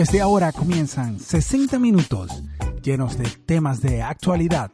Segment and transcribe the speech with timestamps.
[0.00, 2.42] Desde ahora comienzan 60 minutos
[2.82, 4.70] llenos de temas de actualidad,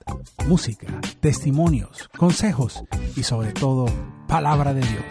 [0.47, 0.87] música,
[1.19, 2.85] testimonios, consejos
[3.17, 3.87] y sobre todo
[4.29, 5.05] palabra de Dios.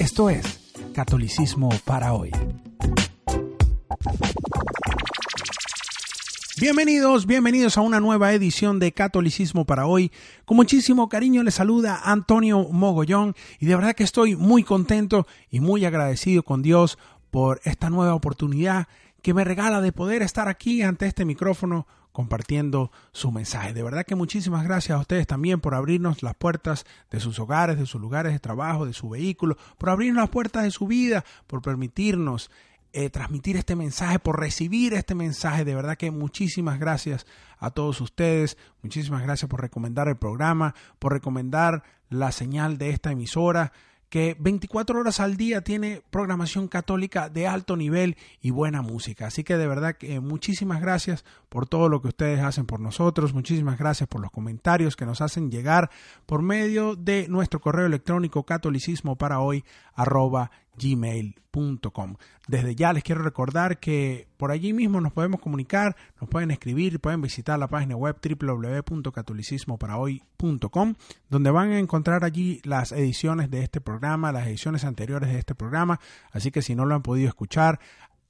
[0.00, 2.32] Esto es Catolicismo para hoy.
[6.60, 10.10] Bienvenidos, bienvenidos a una nueva edición de Catolicismo para hoy.
[10.44, 15.60] Con muchísimo cariño les saluda Antonio Mogollón y de verdad que estoy muy contento y
[15.60, 16.98] muy agradecido con Dios
[17.30, 18.88] por esta nueva oportunidad
[19.22, 23.72] que me regala de poder estar aquí ante este micrófono compartiendo su mensaje.
[23.72, 27.78] De verdad que muchísimas gracias a ustedes también por abrirnos las puertas de sus hogares,
[27.78, 31.24] de sus lugares de trabajo, de su vehículo, por abrirnos las puertas de su vida,
[31.46, 32.50] por permitirnos
[32.92, 35.64] eh, transmitir este mensaje, por recibir este mensaje.
[35.64, 37.26] De verdad que muchísimas gracias
[37.58, 38.58] a todos ustedes.
[38.82, 43.72] Muchísimas gracias por recomendar el programa, por recomendar la señal de esta emisora
[44.12, 49.28] que 24 horas al día tiene programación católica de alto nivel y buena música.
[49.28, 53.32] Así que de verdad que muchísimas gracias por todo lo que ustedes hacen por nosotros,
[53.32, 55.88] muchísimas gracias por los comentarios que nos hacen llegar
[56.26, 62.16] por medio de nuestro correo electrónico catolicismo para hoy arroba gmail.com.
[62.48, 67.00] Desde ya les quiero recordar que por allí mismo nos podemos comunicar, nos pueden escribir,
[67.00, 70.94] pueden visitar la página web www.catolicismoparahoy.com,
[71.28, 75.54] donde van a encontrar allí las ediciones de este programa, las ediciones anteriores de este
[75.54, 76.00] programa,
[76.30, 77.80] así que si no lo han podido escuchar,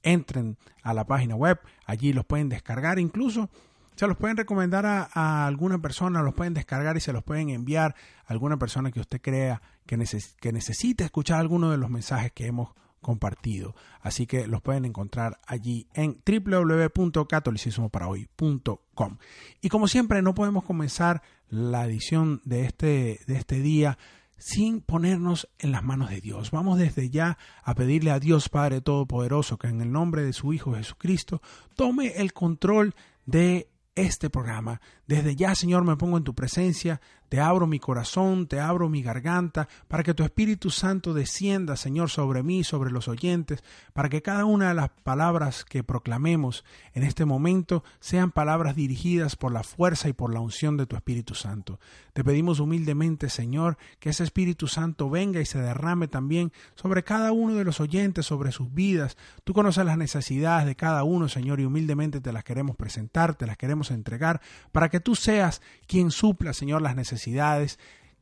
[0.03, 3.49] entren a la página web, allí los pueden descargar incluso
[3.95, 7.95] se los pueden recomendar a, alguna persona, los pueden descargar y se los pueden enviar
[8.25, 9.97] a alguna persona que usted crea que,
[10.39, 12.69] que necesite escuchar alguno de los mensajes que hemos
[13.03, 13.75] compartido.
[14.01, 19.17] Así que los pueden encontrar allí en www.catolicismoparahoy.com.
[19.61, 23.99] Y como siempre, no podemos comenzar la edición de este, de este día
[24.37, 26.49] sin ponernos en las manos de Dios.
[26.51, 30.51] Vamos desde ya a pedirle a Dios Padre Todopoderoso que en el nombre de su
[30.51, 31.41] Hijo Jesucristo
[31.75, 32.93] tome el control
[33.25, 34.81] de este programa.
[35.07, 37.01] Desde ya, Señor, me pongo en tu presencia,
[37.33, 42.11] te abro mi corazón, te abro mi garganta, para que tu Espíritu Santo descienda, Señor,
[42.11, 43.63] sobre mí, sobre los oyentes,
[43.93, 46.63] para que cada una de las palabras que proclamemos
[46.93, 50.95] en este momento sean palabras dirigidas por la fuerza y por la unción de tu
[50.95, 51.79] Espíritu Santo.
[52.13, 57.31] Te pedimos humildemente, Señor, que ese Espíritu Santo venga y se derrame también sobre cada
[57.31, 59.17] uno de los oyentes, sobre sus vidas.
[59.43, 63.47] Tú conoces las necesidades de cada uno, Señor, y humildemente te las queremos presentar, te
[63.47, 64.39] las queremos entregar,
[64.71, 67.22] para que tú seas quien supla, Señor, las necesidades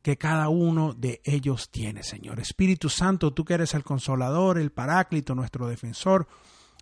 [0.02, 2.40] que cada uno de ellos tiene, Señor.
[2.40, 6.26] Espíritu Santo, tú que eres el consolador, el paráclito, nuestro defensor,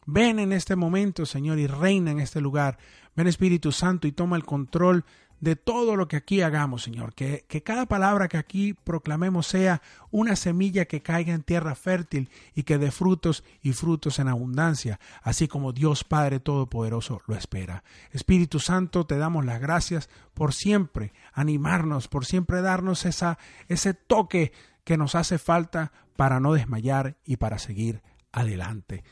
[0.06, 2.78] ven en este momento, Señor, y reina en este lugar.
[3.14, 5.04] Ven Espíritu Santo y toma el control
[5.40, 7.14] de todo lo que aquí hagamos, Señor.
[7.14, 12.62] Que, cada palabra que aquí proclamemos sea una semilla que caiga en tierra fértil y
[12.62, 17.82] que dé frutos y frutos en abundancia, así como Dios Padre Todopoderoso lo espera.
[18.12, 24.52] Espíritu Santo, te damos las gracias por siempre animarnos, por siempre darnos ese toque
[24.84, 28.02] que nos hace falta para no desmayar y para seguir
[28.32, 29.04] adelante.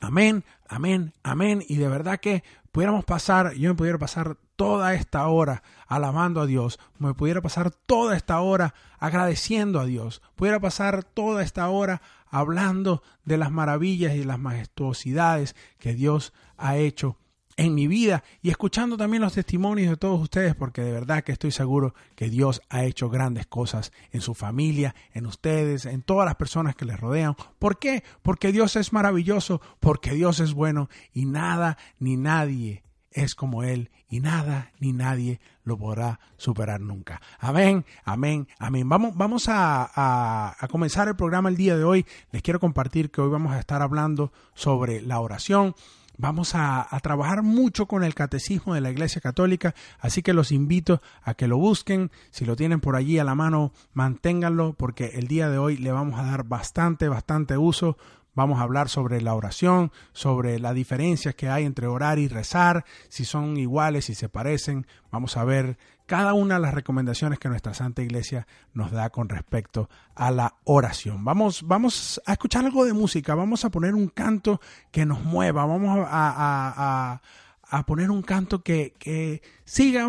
[0.00, 1.64] Amén, amén, amén.
[1.66, 2.44] Y de verdad que
[2.76, 7.70] pudiéramos pasar, yo me pudiera pasar toda esta hora alabando a Dios, me pudiera pasar
[7.70, 14.14] toda esta hora agradeciendo a Dios, pudiera pasar toda esta hora hablando de las maravillas
[14.14, 17.16] y las majestuosidades que Dios ha hecho
[17.56, 21.32] en mi vida y escuchando también los testimonios de todos ustedes porque de verdad que
[21.32, 26.26] estoy seguro que Dios ha hecho grandes cosas en su familia, en ustedes, en todas
[26.26, 27.34] las personas que les rodean.
[27.58, 28.04] ¿Por qué?
[28.22, 32.82] Porque Dios es maravilloso, porque Dios es bueno y nada ni nadie
[33.16, 37.20] es como Él y nada ni nadie lo podrá superar nunca.
[37.40, 38.88] Amén, amén, amén.
[38.88, 42.06] Vamos, vamos a, a, comenzar el programa el día de hoy.
[42.30, 45.74] Les quiero compartir que hoy vamos a estar hablando sobre la oración.
[46.18, 51.02] Vamos a, trabajar mucho con el catecismo de la Iglesia Católica, así que los invito
[51.22, 52.10] a que lo busquen.
[52.30, 55.92] Si lo tienen por allí a la mano, manténganlo, porque el día de hoy le
[55.92, 57.96] vamos a dar bastante, bastante uso
[58.36, 62.84] vamos a hablar sobre la oración, sobre las diferencias que hay entre orar y rezar,
[63.08, 64.86] si son iguales, si se parecen.
[65.10, 69.28] Vamos a ver cada una de las recomendaciones que nuestra Santa Iglesia nos da con
[69.28, 71.24] respecto a la oración.
[71.24, 74.60] Vamos, vamos a escuchar algo de música, vamos a poner un canto
[74.92, 77.20] que nos mueva, vamos a,
[77.68, 80.06] a, poner un canto que, que siga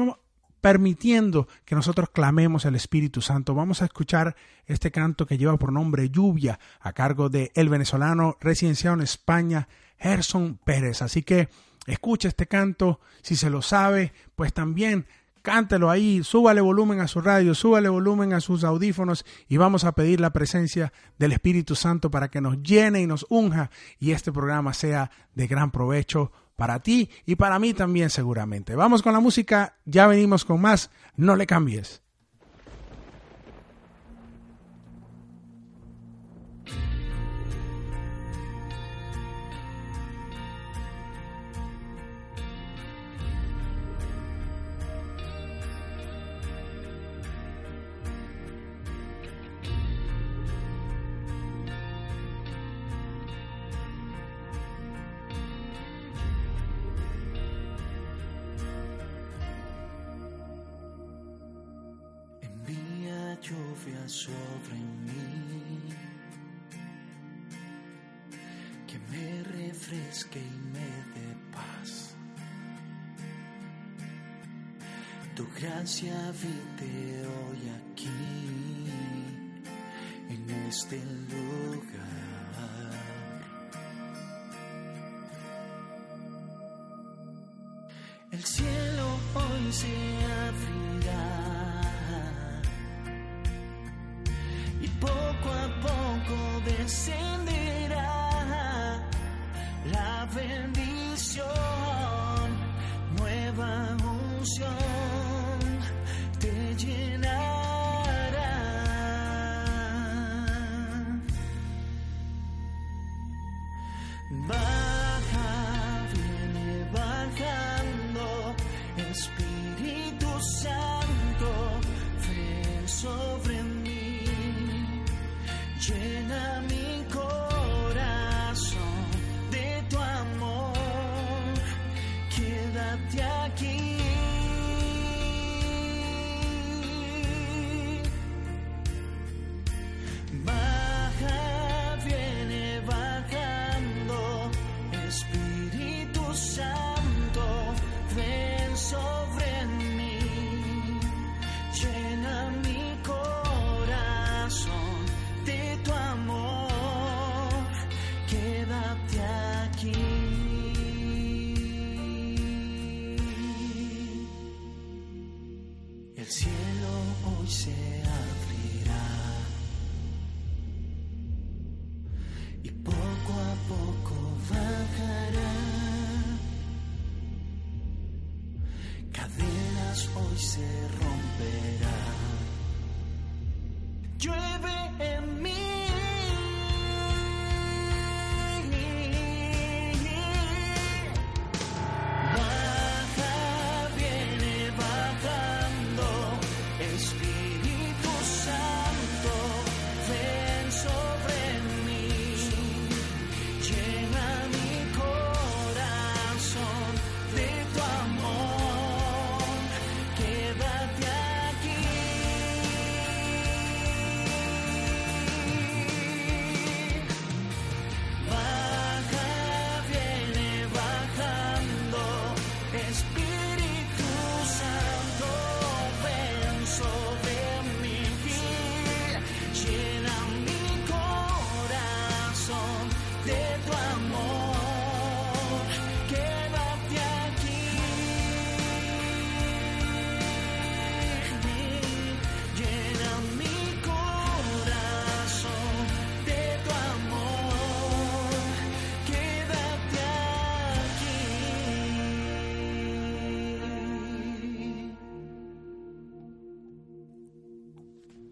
[0.67, 3.55] permitiendo que nosotros clamemos el Espíritu Santo.
[3.55, 4.35] Vamos a escuchar
[4.65, 9.69] este canto que lleva por nombre Lluvia a cargo de el venezolano residenciado en España,
[9.97, 11.01] Gerson Pérez.
[11.01, 11.47] Así que
[11.85, 15.07] escucha este canto, si se lo sabe, pues también
[15.41, 19.93] cántelo ahí, súbale volumen a su radio, súbale volumen a sus audífonos y vamos a
[19.93, 23.71] pedir la presencia del Espíritu Santo para que nos llene y nos unja
[24.01, 28.75] y este programa sea de gran provecho para ti y para mí también seguramente.
[28.75, 32.01] Vamos con la música, ya venimos con más, no le cambies.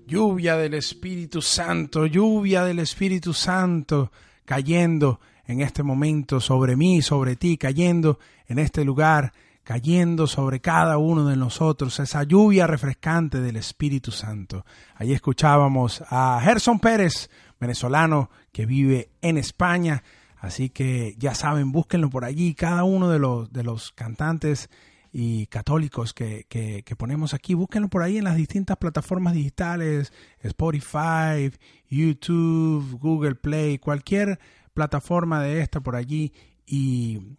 [0.07, 4.11] Lluvia del Espíritu Santo, lluvia del Espíritu Santo
[4.45, 9.33] cayendo en este momento sobre mí, sobre ti, cayendo en este lugar,
[9.63, 14.63] cayendo sobre cada uno de nosotros, esa lluvia refrescante del Espíritu Santo.
[14.93, 20.03] Allí escuchábamos a Gerson Pérez, venezolano que vive en España.
[20.37, 22.53] Así que ya saben, búsquenlo por allí.
[22.53, 24.69] Cada uno de los, de los cantantes
[25.17, 31.53] y católicos que, que, ponemos aquí, búsquenlo por ahí en las distintas plataformas digitales, Spotify,
[31.89, 34.39] YouTube, Google Play, cualquier
[34.73, 36.33] plataforma de esta por allí
[36.65, 37.37] y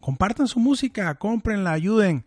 [0.00, 2.24] compartan su música, cómprenla, ayuden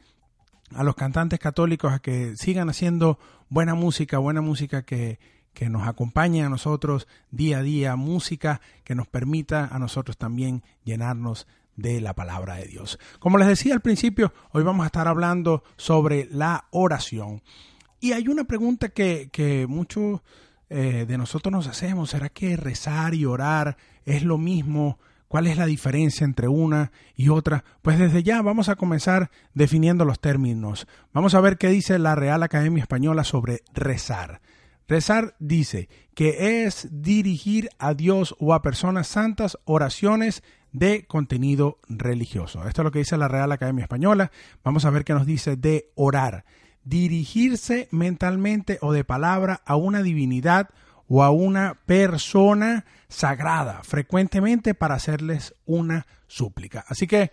[0.76, 3.18] a los cantantes católicos a que sigan haciendo
[3.50, 5.18] buena música, buena música que,
[5.56, 10.62] que nos acompañe a nosotros día a día, música que nos permita a nosotros también
[10.84, 13.00] llenarnos de la palabra de Dios.
[13.20, 17.42] Como les decía al principio, hoy vamos a estar hablando sobre la oración.
[18.00, 20.22] Y hay una pregunta que, que muchos
[20.70, 22.10] eh, de nosotros nos hacemos.
[22.10, 25.00] ¿Será que rezar y orar es lo mismo?
[25.28, 27.64] ¿Cuál es la diferencia entre una y otra?
[27.82, 30.88] Pues desde ya vamos a comenzar definiendo los términos.
[31.14, 34.42] Vamos a ver qué dice la Real Academia Española sobre rezar.
[34.88, 42.68] Rezar dice que es dirigir a Dios o a personas santas oraciones de contenido religioso.
[42.68, 44.32] Esto es lo que dice la Real Academia Española.
[44.64, 46.46] Vamos a ver qué nos dice de orar.
[46.84, 50.70] Dirigirse mentalmente o de palabra a una divinidad
[51.08, 56.84] o a una persona sagrada, frecuentemente para hacerles una súplica.
[56.88, 57.32] Así que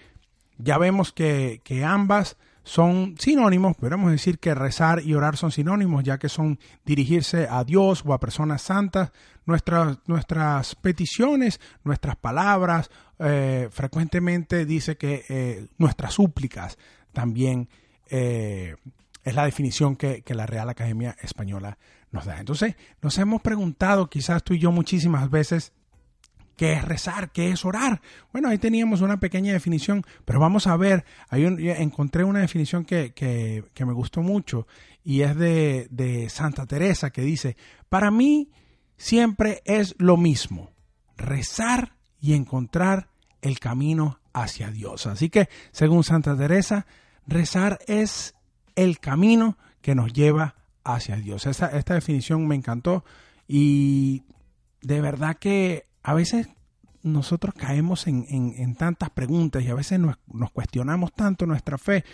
[0.58, 6.04] ya vemos que, que ambas son sinónimos, podemos decir que rezar y orar son sinónimos,
[6.04, 9.10] ya que son dirigirse a Dios o a personas santas.
[9.44, 16.78] Nuestras, nuestras peticiones, nuestras palabras, eh, frecuentemente dice que eh, nuestras súplicas
[17.12, 17.68] también
[18.08, 18.76] eh,
[19.24, 21.78] es la definición que, que la Real Academia Española
[22.12, 22.38] nos da.
[22.38, 25.72] Entonces, nos hemos preguntado, quizás tú y yo muchísimas veces,
[26.56, 27.30] ¿Qué es rezar?
[27.32, 28.00] ¿Qué es orar?
[28.32, 33.12] Bueno, ahí teníamos una pequeña definición, pero vamos a ver, ahí encontré una definición que,
[33.12, 34.66] que, me gustó mucho
[35.02, 37.56] y es de, de Santa Teresa que dice,
[37.88, 38.50] para mí
[38.96, 40.70] siempre es lo mismo,
[41.16, 43.08] rezar y encontrar
[43.40, 45.06] el camino hacia Dios.
[45.06, 46.86] Así que, según Santa Teresa,
[47.26, 48.34] rezar es
[48.76, 50.54] el camino que nos lleva
[50.84, 51.46] hacia Dios.
[51.46, 53.04] Esta definición me encantó
[53.46, 54.22] y
[54.80, 56.48] de verdad que a veces
[57.02, 60.16] nosotros caemos en, en, tantas preguntas y a veces nos,
[60.52, 62.04] cuestionamos tanto nuestra fe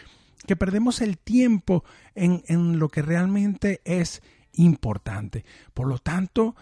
[0.47, 5.45] que perdemos el tiempo en, en lo que realmente es importante.
[5.75, 6.57] Por lo tanto,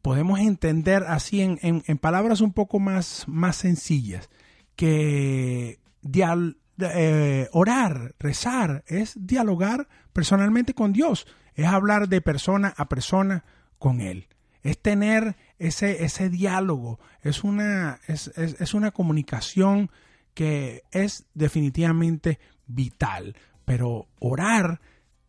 [0.00, 4.30] podemos entender así en, en palabras un poco más, más sencillas
[4.78, 12.88] que dial, eh, orar, rezar, es dialogar personalmente con Dios, es hablar de persona a
[12.88, 13.44] persona
[13.80, 14.28] con Él,
[14.62, 19.90] es tener ese, ese diálogo, es una, es, es, una comunicación
[20.34, 23.36] que es definitivamente vital.
[23.64, 24.80] Pero orar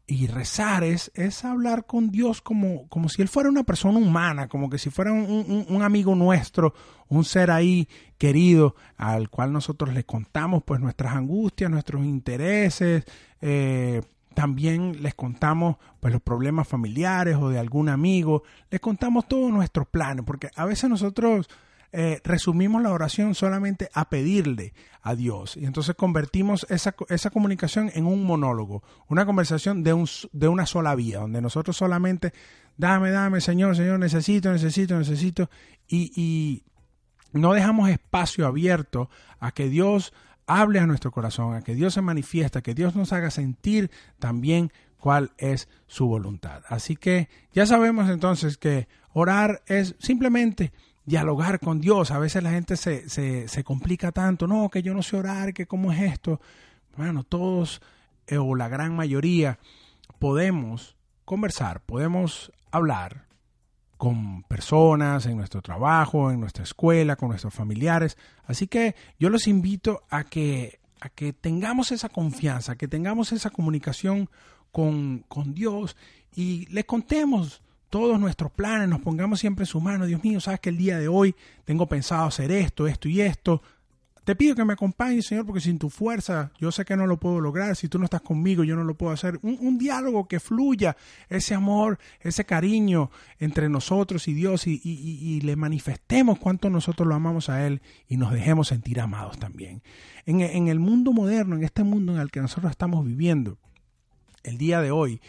[0.05, 4.47] y rezar es, es hablar con Dios como, como si Él fuera una persona humana,
[4.47, 6.73] como que si fuera un, un, amigo nuestro,
[7.09, 13.03] un ser ahí querido al cual nosotros le contamos pues nuestras angustias, nuestros intereses,
[13.41, 14.01] eh,
[14.33, 19.87] también les contamos pues, los problemas familiares o de algún amigo, les contamos todos nuestros
[19.87, 21.49] planes, porque a veces nosotros
[21.91, 27.89] eh, resumimos la oración solamente a pedirle a Dios y entonces convertimos esa, esa comunicación
[27.95, 32.31] en un monólogo, una conversación de, un, de una sola vía, donde nosotros solamente
[32.77, 35.49] dame, dame, Señor, Señor, necesito, necesito, necesito,
[35.87, 36.63] y, y
[37.33, 39.09] no dejamos espacio abierto
[39.39, 40.13] a que Dios
[40.49, 44.71] hable a nuestro corazón, a que Dios se manifiesta, que Dios nos haga sentir también
[44.97, 46.63] cuál es su voluntad.
[46.67, 50.73] Así que ya sabemos entonces que orar es simplemente
[51.05, 52.09] dialogar con Dios.
[52.09, 55.53] A veces la gente se, se, se complica tanto, no, que yo no sé orar,
[55.53, 56.41] que cómo es esto.
[56.97, 57.79] Bueno, todos
[58.25, 59.59] eh, o la gran mayoría
[60.17, 63.28] podemos conversar, podemos hablar
[63.99, 68.17] con personas en nuestro trabajo, en nuestra escuela, con nuestros familiares.
[68.45, 73.49] Así que yo los invito a que, a que tengamos esa confianza, que tengamos esa
[73.49, 74.29] comunicación
[74.71, 75.97] con, con Dios
[76.33, 80.07] y le contemos todos nuestros planes, nos pongamos siempre en sus manos.
[80.07, 83.61] Dios mío, sabes que el día de hoy tengo pensado hacer esto, esto y esto.
[84.29, 87.17] Te pido que me acompañes, Señor, porque sin tu fuerza yo sé que no lo
[87.17, 87.75] puedo lograr.
[87.75, 89.39] Si tú no estás conmigo, yo no lo puedo hacer.
[89.41, 90.95] Un, diálogo que fluya,
[91.29, 93.09] ese amor, ese cariño
[93.39, 98.31] entre nosotros y Dios y, le manifestemos cuánto nosotros lo amamos a Él y nos
[98.31, 99.81] dejemos sentir amados también.
[100.27, 103.57] En, en el mundo moderno, en este mundo en el que nosotros estamos viviendo,
[104.43, 105.21] el día de hoy,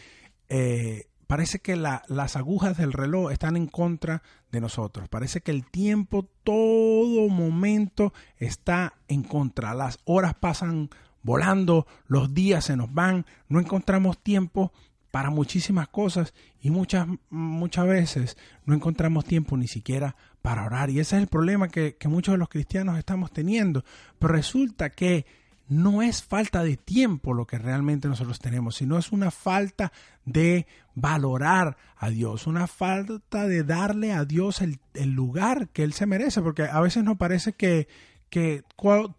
[0.50, 4.20] eh, parece que las agujas del reloj están en contra
[4.50, 5.08] de nosotros.
[5.08, 9.72] Parece que el tiempo, todo momento está en contra.
[9.72, 10.90] Las horas pasan
[11.22, 14.72] volando, los días se nos van, no encontramos tiempo
[15.12, 20.90] para muchísimas cosas y muchas, muchas veces no encontramos tiempo ni siquiera para orar.
[20.90, 23.84] Y ese es el problema que, que muchos de los cristianos estamos teniendo.
[24.18, 25.26] Pero resulta que
[25.70, 29.92] no es falta de tiempo lo que realmente nosotros tenemos, sino es una falta
[30.24, 35.92] de valorar a Dios, una falta de darle a Dios el, el lugar que Él
[35.92, 37.86] se merece, porque a veces nos parece que,
[38.30, 38.64] que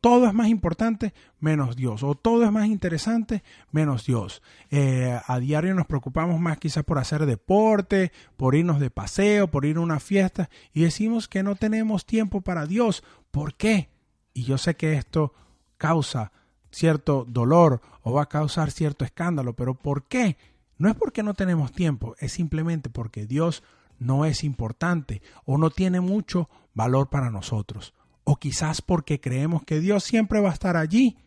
[0.01, 4.41] todo es más importante menos Dios, o todo es más interesante menos Dios.
[4.71, 9.63] Eh, a diario nos preocupamos más quizás por hacer deporte, por irnos de paseo, por
[9.63, 13.05] ir a una fiesta, y decimos que no tenemos tiempo para Dios.
[13.31, 13.89] ¿Por qué?
[14.33, 15.33] Y yo sé que esto
[15.77, 16.33] causa
[16.71, 20.37] cierto dolor o va a causar cierto escándalo, pero ¿por qué?
[20.77, 23.63] No es porque no tenemos tiempo, es simplemente porque Dios
[23.99, 29.79] no es importante o no tiene mucho valor para nosotros o quizás porque creemos que
[29.79, 31.17] Dios siempre va a estar allí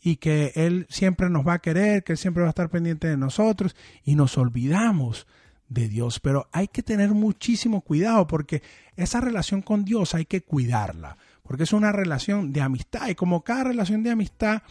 [0.00, 3.08] y que Él siempre nos va a querer, que Él siempre va a estar pendiente
[3.08, 5.26] de nosotros y nos olvidamos
[5.68, 6.20] de Dios.
[6.20, 8.62] Pero hay que tener muchísimo cuidado porque
[8.96, 11.16] esa relación con Dios hay que cuidarla,
[11.48, 14.62] porque es una relación de amistad y como cada relación de amistad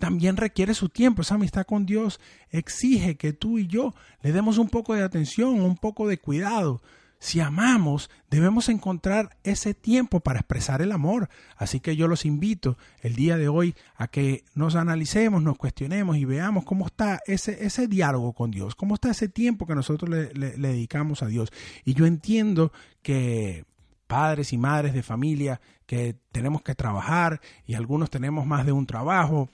[0.00, 1.22] también requiere su tiempo.
[1.22, 2.18] Esa amistad con Dios
[2.50, 6.82] exige que tú y yo le demos un poco de atención, un poco de cuidado.
[7.20, 11.30] Si amamos, debemos encontrar ese tiempo para expresar el amor.
[11.56, 16.16] Así que yo los invito el día de hoy a que nos analicemos, nos cuestionemos
[16.16, 20.10] y veamos cómo está ese, ese diálogo con Dios, cómo está ese tiempo que nosotros
[20.10, 21.52] le, le dedicamos a Dios.
[21.84, 22.72] Y yo entiendo
[23.02, 23.64] que
[24.06, 28.86] padres y madres de familia que tenemos que trabajar y algunos tenemos más de un
[28.86, 29.48] trabajo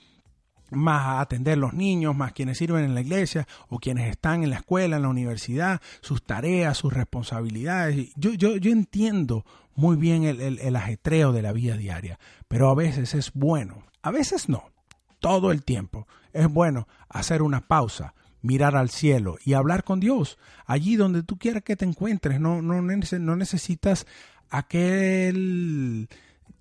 [0.71, 4.49] más a atender los niños, más quienes sirven en la iglesia o quienes están en
[4.49, 8.11] la escuela, en la universidad, sus tareas, sus responsabilidades.
[8.15, 9.45] Yo, yo, yo entiendo
[9.75, 14.11] muy bien el, el, ajetreo de la vida diaria, pero a veces es bueno, a
[14.11, 14.63] veces no,
[15.19, 20.37] todo el tiempo es bueno hacer una pausa, mirar al cielo y hablar con Dios,
[20.65, 24.07] allí donde tú quieras que te encuentres, no, no, no necesitas
[24.51, 26.07] aquel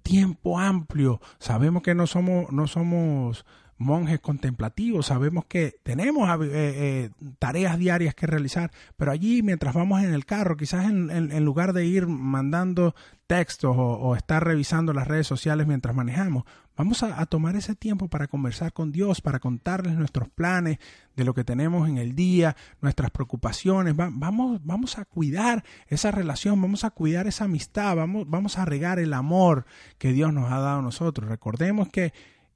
[0.02, 3.44] tiempo amplio, sabemos que no somos, no somos
[3.80, 10.02] monjes contemplativos, sabemos que tenemos eh, eh, tareas diarias que realizar, pero allí mientras vamos
[10.02, 12.94] en el carro, quizás en, lugar de ir mandando
[13.26, 16.44] textos o, estar revisando las redes sociales mientras manejamos,
[16.76, 20.78] vamos a, tomar ese tiempo para conversar con Dios, para contarles nuestros planes
[21.16, 26.60] de lo que tenemos en el día, nuestras preocupaciones, vamos, vamos a cuidar esa relación,
[26.60, 29.64] vamos a cuidar esa amistad, vamos, vamos a regar el amor
[29.96, 31.30] que Dios nos ha dado a nosotros.
[31.30, 32.12] Recordemos que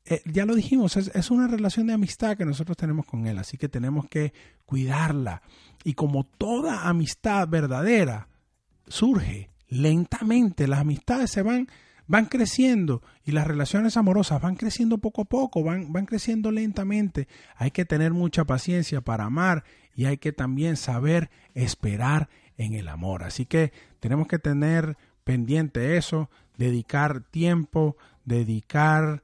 [0.07, 3.57] eh, ya lo dijimos, es, una relación de amistad que nosotros tenemos con Él, así
[3.57, 4.35] que tenemos que
[4.67, 5.43] cuidarla.
[5.83, 8.29] Y como toda amistad verdadera
[8.87, 11.69] surge lentamente, las amistades se van,
[12.07, 17.27] van creciendo y las relaciones amorosas van creciendo poco a poco, van, van creciendo lentamente.
[17.57, 19.65] Hay que tener mucha paciencia para amar
[19.95, 23.23] y hay que también saber esperar en el amor.
[23.23, 29.23] Así que tenemos que tener pendiente eso, dedicar tiempo, dedicar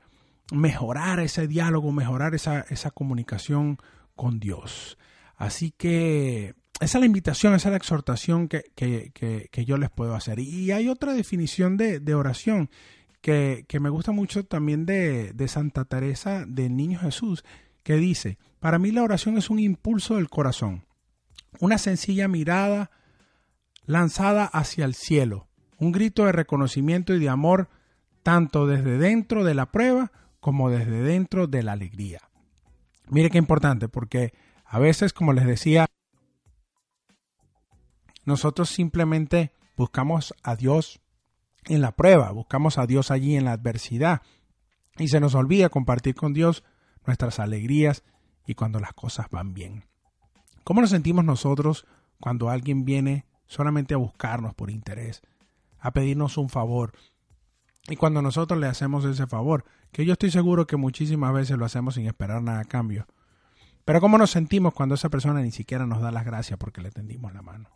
[0.53, 3.79] mejorar ese diálogo, mejorar esa, esa comunicación
[4.15, 4.99] con Dios.
[5.37, 9.13] Así que esa es la invitación, esa es la exhortación que, que,
[9.51, 10.39] que, yo les puedo hacer.
[10.39, 12.71] Y hay otra definición de, de oración
[13.21, 17.45] que, me gusta mucho también de, de Santa Teresa del Niño Jesús,
[17.83, 20.87] que dice, para mí la oración es un impulso del corazón,
[21.61, 22.91] una sencilla mirada
[23.85, 27.69] lanzada hacia el cielo, un grito de reconocimiento y de amor
[28.23, 32.20] tanto desde dentro de la prueba como desde dentro de la alegría.
[33.09, 34.33] Mire qué importante, porque
[34.64, 35.87] a veces, como les decía,
[38.24, 41.00] nosotros simplemente buscamos a Dios
[41.66, 44.22] en la prueba, buscamos a Dios allí en la adversidad
[44.96, 46.64] y se nos olvida compartir con Dios
[47.07, 48.05] nuestras alegrías
[48.46, 49.85] y cuando las cosas van bien.
[50.64, 51.87] ¿Cómo nos sentimos nosotros
[52.20, 55.22] cuando alguien viene solamente a buscarnos por interés,
[55.79, 56.92] a pedirnos un favor,
[57.88, 61.64] y cuando nosotros le hacemos ese favor, que yo estoy seguro que muchísimas veces lo
[61.64, 63.07] hacemos sin esperar nada a cambio.
[63.85, 66.90] Pero ¿cómo nos sentimos cuando esa persona ni siquiera nos da las gracias porque le
[66.90, 67.70] tendimos la mano?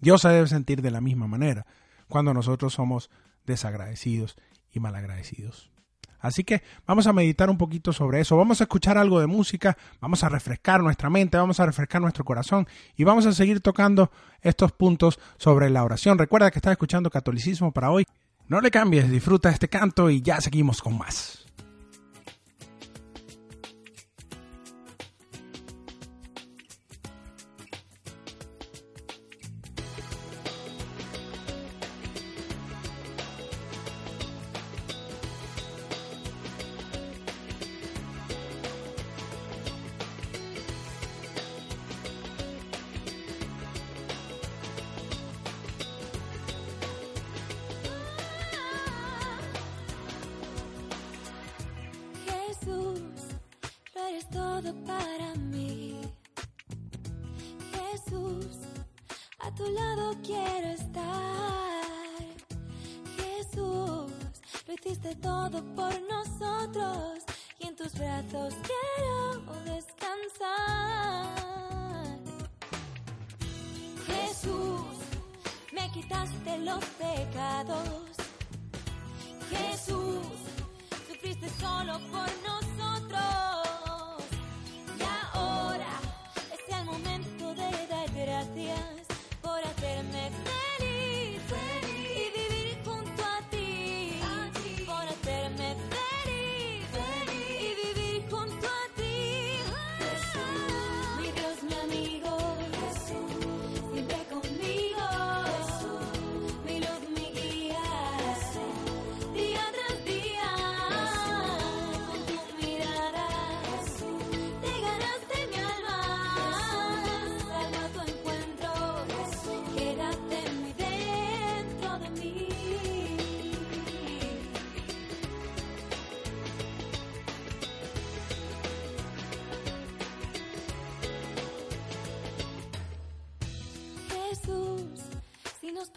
[0.00, 1.66] Dios se debe sentir de la misma manera
[2.08, 3.08] cuando nosotros somos
[3.46, 4.36] desagradecidos
[4.72, 5.70] y malagradecidos.
[6.18, 9.76] Así que vamos a meditar un poquito sobre eso, vamos a escuchar algo de música,
[10.00, 14.12] vamos a refrescar nuestra mente, vamos a refrescar nuestro corazón y vamos a seguir tocando
[14.40, 16.18] estos puntos sobre la oración.
[16.18, 18.06] Recuerda que estás escuchando Catolicismo para hoy.
[18.52, 21.46] No le cambies, disfruta este canto y ya seguimos con más.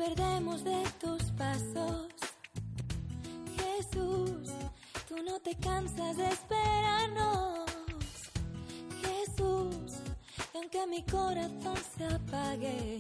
[0.05, 2.07] Perdemos de tus pasos.
[3.57, 4.51] Jesús,
[5.07, 7.65] tú no te cansas de esperarnos.
[9.01, 9.93] Jesús,
[10.53, 12.94] y aunque mi corazón se apague,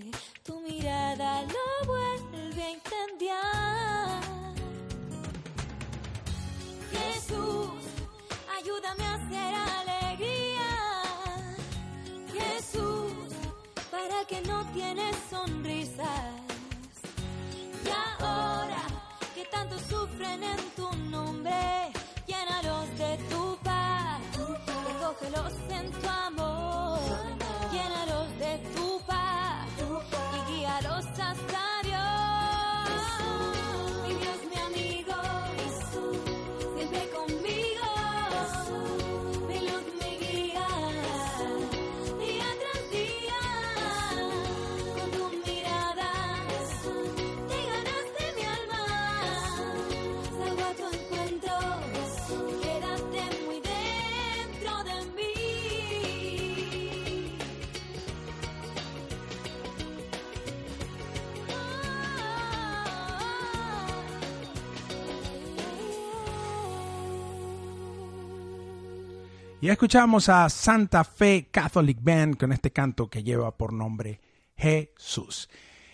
[69.61, 74.19] Y escuchamos a Santa Fe Catholic Band con este canto que lleva por nombre
[74.55, 75.49] Jesús.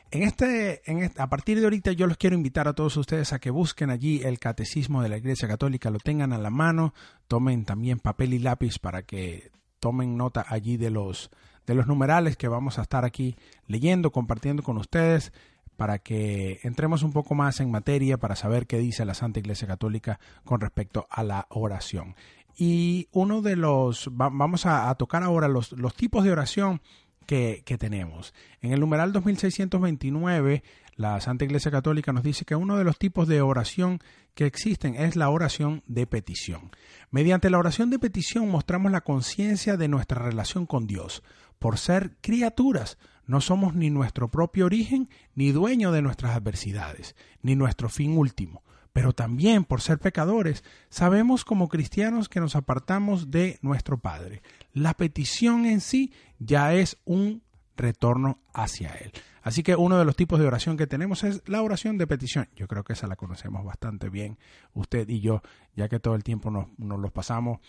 [0.10, 3.32] En este, en este- a partir de ahorita yo los quiero invitar a todos ustedes
[3.32, 6.94] a que busquen allí el catecismo de la Iglesia Católica, lo tengan a la mano,
[7.30, 11.30] tomen también papel y lápiz para que tomen nota allí de los,
[11.66, 15.32] de los numerales que vamos a estar aquí leyendo, compartiendo con ustedes
[15.78, 19.68] para que entremos un poco más en materia para saber qué dice la Santa Iglesia
[19.68, 22.16] Católica con respecto a la oración.
[22.58, 26.82] Y uno de los, va- vamos a, tocar ahora los, los tipos de oración
[27.26, 28.34] que, que tenemos.
[28.62, 30.64] En el numeral 2629,
[30.96, 34.00] la Santa Iglesia Católica nos dice que uno de los tipos de oración
[34.36, 36.72] que existen es la oración de petición.
[37.10, 41.24] Mediante la oración de petición mostramos la conciencia de nuestra relación con Dios.
[41.60, 47.56] Por ser criaturas, no somos ni nuestro propio origen, ni dueño de nuestras adversidades, ni
[47.56, 48.64] nuestro fin último.
[48.94, 54.42] Pero también por ser pecadores, sabemos como cristianos que nos apartamos de nuestro Padre.
[54.74, 57.42] La petición en sí ya es un
[57.78, 59.12] retorno hacia Él.
[59.42, 62.48] Así que uno de los tipos de oración que tenemos es la oración de petición.
[62.56, 64.38] Yo creo que esa la conocemos bastante bien,
[64.74, 65.42] usted y yo,
[65.76, 67.60] ya que todo el tiempo nos, los pasamos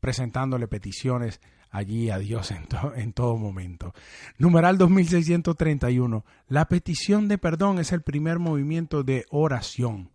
[0.00, 1.40] presentándole peticiones
[1.70, 2.66] allí a Dios en,
[2.96, 3.94] en todo momento.
[4.36, 6.24] Numeral 2631.
[6.48, 10.10] La petición de perdón es el primer movimiento de oración.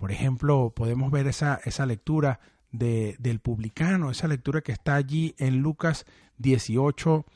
[0.00, 2.40] Por ejemplo, podemos ver esa, esa lectura
[2.72, 6.06] de, del publicano, esa lectura que está allí en Lucas
[6.38, 7.26] 18,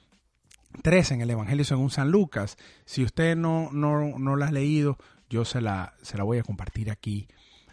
[0.81, 2.57] 13, en el Evangelio según San Lucas.
[2.87, 4.97] Si usted no, no, no la ha leído,
[5.29, 7.29] yo se la, se la voy a compartir aquí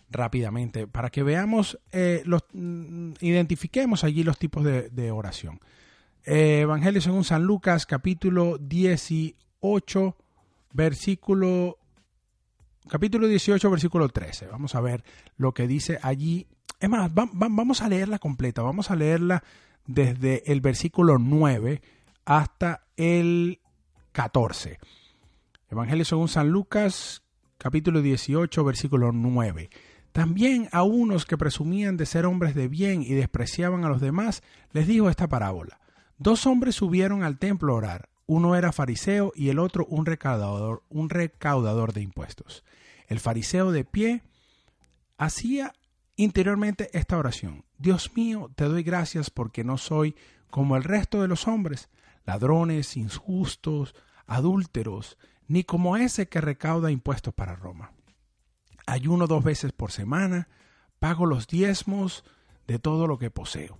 [0.09, 5.61] rápidamente para que veamos, eh, los, mm, identifiquemos allí los tipos de, de oración.
[6.25, 10.17] Eh, Evangelio según San Lucas, capítulo 18,
[10.73, 11.77] versículo
[12.87, 14.47] capítulo 18, versículo 13.
[14.47, 15.03] Vamos a ver
[15.37, 16.47] lo que dice allí.
[16.79, 18.61] Es más, va- va- vamos a leerla completa.
[18.61, 19.43] Vamos a leerla
[19.85, 21.81] desde el versículo 9
[22.25, 23.59] hasta el
[24.11, 24.79] 14.
[25.69, 27.23] Evangelio según San Lucas,
[27.57, 29.69] capítulo 18, versículo 9.
[30.11, 34.43] También a unos que presumían de ser hombres de bien y despreciaban a los demás,
[34.73, 35.79] les dijo esta parábola.
[36.17, 38.09] Dos hombres subieron al templo a orar.
[38.33, 42.63] Uno era fariseo y el otro un recaudador, un recaudador de impuestos.
[43.07, 44.23] El fariseo de pie
[45.17, 45.73] hacía
[46.15, 47.65] interiormente esta oración.
[47.77, 50.15] Dios mío, te doy gracias porque no soy
[50.49, 51.89] como el resto de los hombres,
[52.23, 53.95] ladrones, injustos,
[54.27, 55.17] adúlteros,
[55.49, 57.91] ni como ese que recauda impuestos para Roma.
[58.85, 60.47] Ayuno dos veces por semana,
[60.99, 62.23] pago los diezmos
[62.65, 63.77] de todo lo que poseo.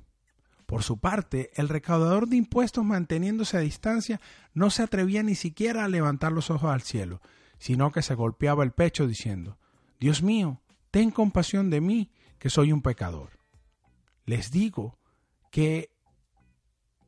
[0.72, 4.22] Por su parte, el recaudador de impuestos manteniéndose a distancia
[4.54, 7.20] no se atrevía ni siquiera a levantar los ojos al cielo,
[7.58, 9.58] sino que se golpeaba el pecho diciendo,
[10.00, 13.32] Dios mío, ten compasión de mí, que soy un pecador.
[14.24, 14.98] Les digo
[15.52, 15.92] que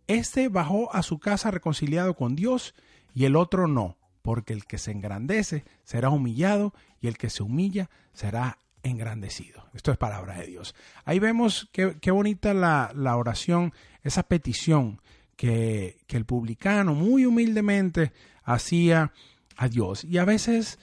[0.08, 2.76] éste bajó a su casa reconciliado con Dios
[3.13, 7.43] y el otro no, porque el que se engrandece será humillado y el que se
[7.43, 9.65] humilla será engrandecido.
[9.74, 10.76] Esto es palabra de Dios.
[11.06, 15.02] Ahí vemos qué, bonita la, oración, esa petición
[15.36, 18.12] que, que el publicano muy humildemente
[18.43, 19.12] hacía
[19.58, 20.04] a Dios.
[20.04, 20.80] Y a veces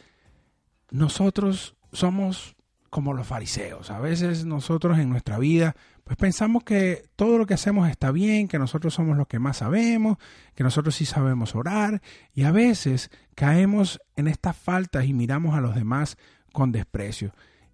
[0.90, 2.56] nosotros somos
[2.88, 3.90] como los fariseos.
[3.90, 5.76] A veces nosotros en nuestra vida
[6.10, 9.58] pues pensamos que todo lo que hacemos está bien, que nosotros somos los que más
[9.58, 10.18] sabemos,
[10.56, 12.02] que nosotros sí sabemos orar
[12.34, 16.16] y a veces caemos en estas faltas y miramos a los demás
[16.52, 17.32] con desprecio.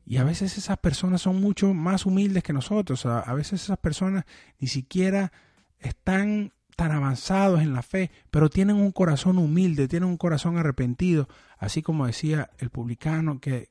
[0.09, 3.05] Y a veces esas personas son mucho más humildes que nosotros.
[3.07, 4.25] A, veces esas personas
[4.61, 5.33] ni siquiera
[5.81, 11.29] están tan avanzados en la fe, pero tienen un corazón humilde, tienen un corazón arrepentido,
[11.59, 13.69] así como decía el publicano que,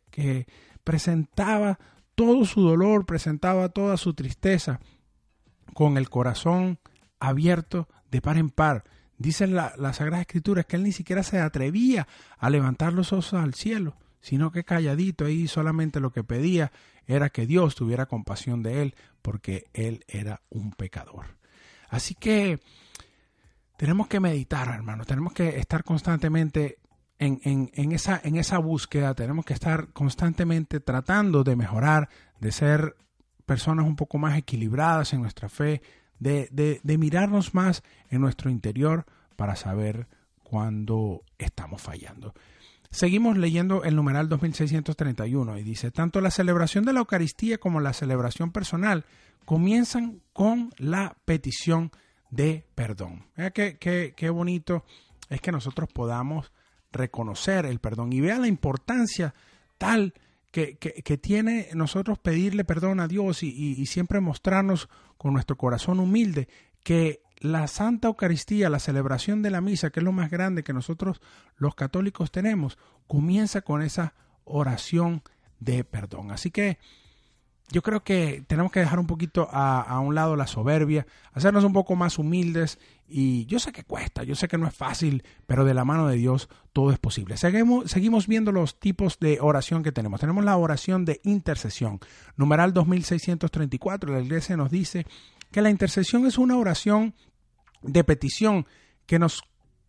[0.83, 1.79] presentaba
[2.15, 4.81] todo su dolor, presentaba toda su tristeza
[5.73, 6.79] con el corazón
[7.19, 8.83] abierto de par en par.
[9.17, 13.33] Dice la, la Sagrada Escritura que él ni siquiera se atrevía a levantar los ojos
[13.33, 13.95] al cielo,
[14.25, 16.71] sino que calladito ahí solamente lo que pedía
[17.05, 21.37] era que Dios tuviera compasión de él, porque él era un pecador.
[21.89, 22.59] Así que
[23.77, 26.79] tenemos que meditar, hermanos, tenemos que estar constantemente
[27.19, 32.09] en, en, en, esa, en esa búsqueda, tenemos que estar constantemente tratando de mejorar,
[32.39, 32.95] de ser
[33.45, 35.83] personas un poco más equilibradas en nuestra fe,
[36.17, 40.07] de, de, de mirarnos más en nuestro interior para saber
[40.41, 42.33] cuándo estamos fallando.
[42.95, 47.91] Seguimos leyendo el numeral 2631 y dice, tanto la celebración de la Eucaristía como la
[47.91, 49.03] celebración personal
[49.43, 51.91] comienzan con la petición
[52.29, 53.25] de perdón.
[53.35, 54.85] Vea qué, qué, qué bonito
[55.29, 56.53] es que nosotros podamos
[56.93, 59.33] reconocer el perdón y vea la importancia
[59.77, 60.13] tal
[60.53, 65.99] que, que, tiene nosotros pedirle perdón a Dios y, y, siempre mostrarnos con nuestro corazón
[65.99, 66.47] humilde
[66.81, 70.73] que la Santa Eucaristía, la celebración de la misa, que es lo más grande que
[70.73, 71.21] nosotros
[71.57, 75.21] los católicos tenemos, comienza con esa oración
[75.59, 76.31] de perdón.
[76.31, 76.77] Así que
[77.71, 81.73] yo creo que tenemos que dejar un poquito a, un lado la soberbia, hacernos un
[81.73, 85.65] poco más humildes y yo sé que cuesta, yo sé que no es fácil, pero
[85.65, 87.37] de la mano de Dios todo es posible.
[87.37, 90.19] Seguimos, seguimos viendo los tipos de oración que tenemos.
[90.19, 91.99] Tenemos la oración de intercesión.
[92.37, 95.07] Numeral 2634, la iglesia nos dice
[95.55, 97.15] que la intercesión es una oración
[97.81, 98.67] de petición
[99.05, 99.41] que nos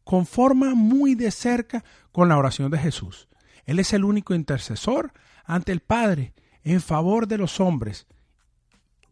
[0.05, 3.27] conforma muy de cerca con la oración de Jesús.
[3.65, 5.13] Él es el único intercesor
[5.45, 8.07] ante el Padre en favor de los hombres,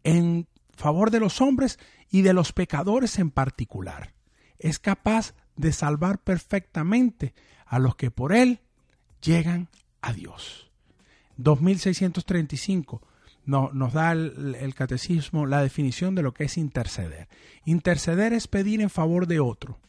[0.05, 1.77] en favor de los hombres
[2.09, 4.13] y de los pecadores en particular.
[4.57, 7.33] Es capaz de salvar perfectamente
[7.65, 8.61] a los que por él
[9.19, 9.67] llegan
[9.99, 10.71] a Dios.
[11.35, 13.01] 2635
[13.45, 17.27] no, nos da el, el, catecismo la definición de lo que es interceder.
[17.65, 19.79] Interceder es pedir en favor de otro.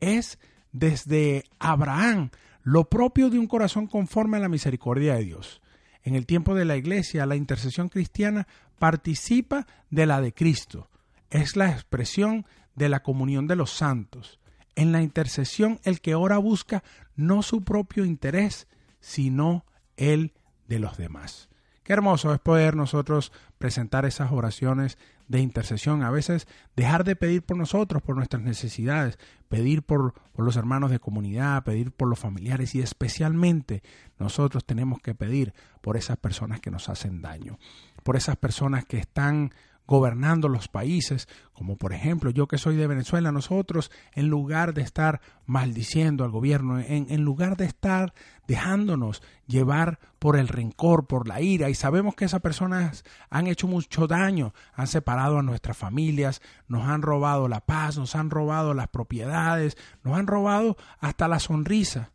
[0.00, 0.38] Es
[0.72, 2.30] desde Abraham
[2.62, 5.60] lo propio de un corazón conforme a la misericordia de Dios.
[6.02, 8.46] En el tiempo de la Iglesia, la intercesión cristiana
[8.78, 10.88] participa de la de Cristo.
[11.30, 14.40] Es la expresión de la comunión de los santos.
[14.74, 16.82] En la intercesión el que ora busca
[17.14, 18.66] no su propio interés,
[19.00, 19.64] sino
[19.96, 20.32] el
[20.66, 21.48] de los demás.
[21.82, 26.02] Qué hermoso es poder nosotros presentar esas oraciones de intercesión.
[26.02, 29.18] A veces dejar de pedir por nosotros, por nuestras necesidades,
[29.48, 33.82] pedir por, por, los hermanos de comunidad, pedir por los familiares y especialmente
[34.18, 37.58] nosotros tenemos que pedir por esas personas que nos hacen daño,
[38.02, 39.52] por esas personas que están
[39.92, 44.80] gobernando los países, como por ejemplo yo que soy de Venezuela, nosotros en lugar de
[44.80, 48.14] estar maldiciendo al gobierno, en, lugar de estar
[48.48, 53.68] dejándonos llevar por el rencor, por la ira, y sabemos que esas personas han hecho
[53.68, 58.72] mucho daño, han separado a nuestras familias, nos han robado la paz, nos han robado
[58.72, 62.12] las propiedades, nos han robado hasta la sonrisa.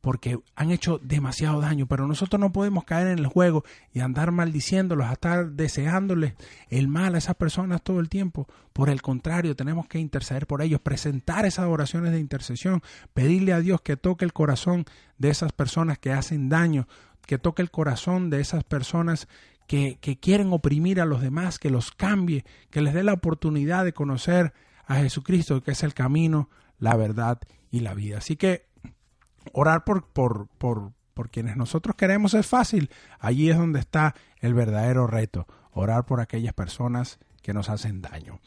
[0.00, 4.30] Porque han hecho demasiado daño, pero nosotros no podemos caer en el juego y andar
[4.30, 6.34] maldiciéndolos, estar deseándoles
[6.68, 8.46] el mal a esas personas todo el tiempo.
[8.72, 12.82] Por el contrario, tenemos que interceder por ellos, presentar esas oraciones de intercesión,
[13.12, 14.84] pedirle a Dios que toque el corazón
[15.18, 16.86] de esas personas que hacen daño,
[17.26, 19.28] que toque el corazón de esas personas
[19.66, 23.84] que, que quieren oprimir a los demás, que los cambie, que les dé la oportunidad
[23.84, 24.54] de conocer
[24.86, 27.38] a Jesucristo, que es el camino, la verdad
[27.70, 28.18] y la vida.
[28.18, 28.67] Así que
[29.52, 32.90] orar por, por, por, por quienes nosotros queremos es fácil.
[33.18, 38.40] Allí es donde está el verdadero reto, orar por aquellas personas que nos hacen daño.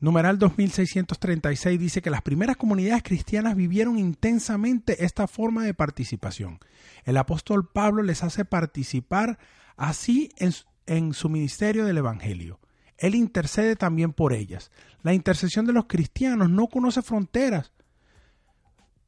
[0.00, 6.58] Numeral 2636 dice que las primeras comunidades cristianas vivieron intensamente esta forma de participación.
[7.04, 9.38] El apóstol Pablo les hace participar
[9.76, 10.52] así en,
[10.86, 12.60] en su ministerio del Evangelio.
[12.96, 14.70] Él intercede también por ellas.
[15.02, 17.72] La intercesión de los cristianos no conoce fronteras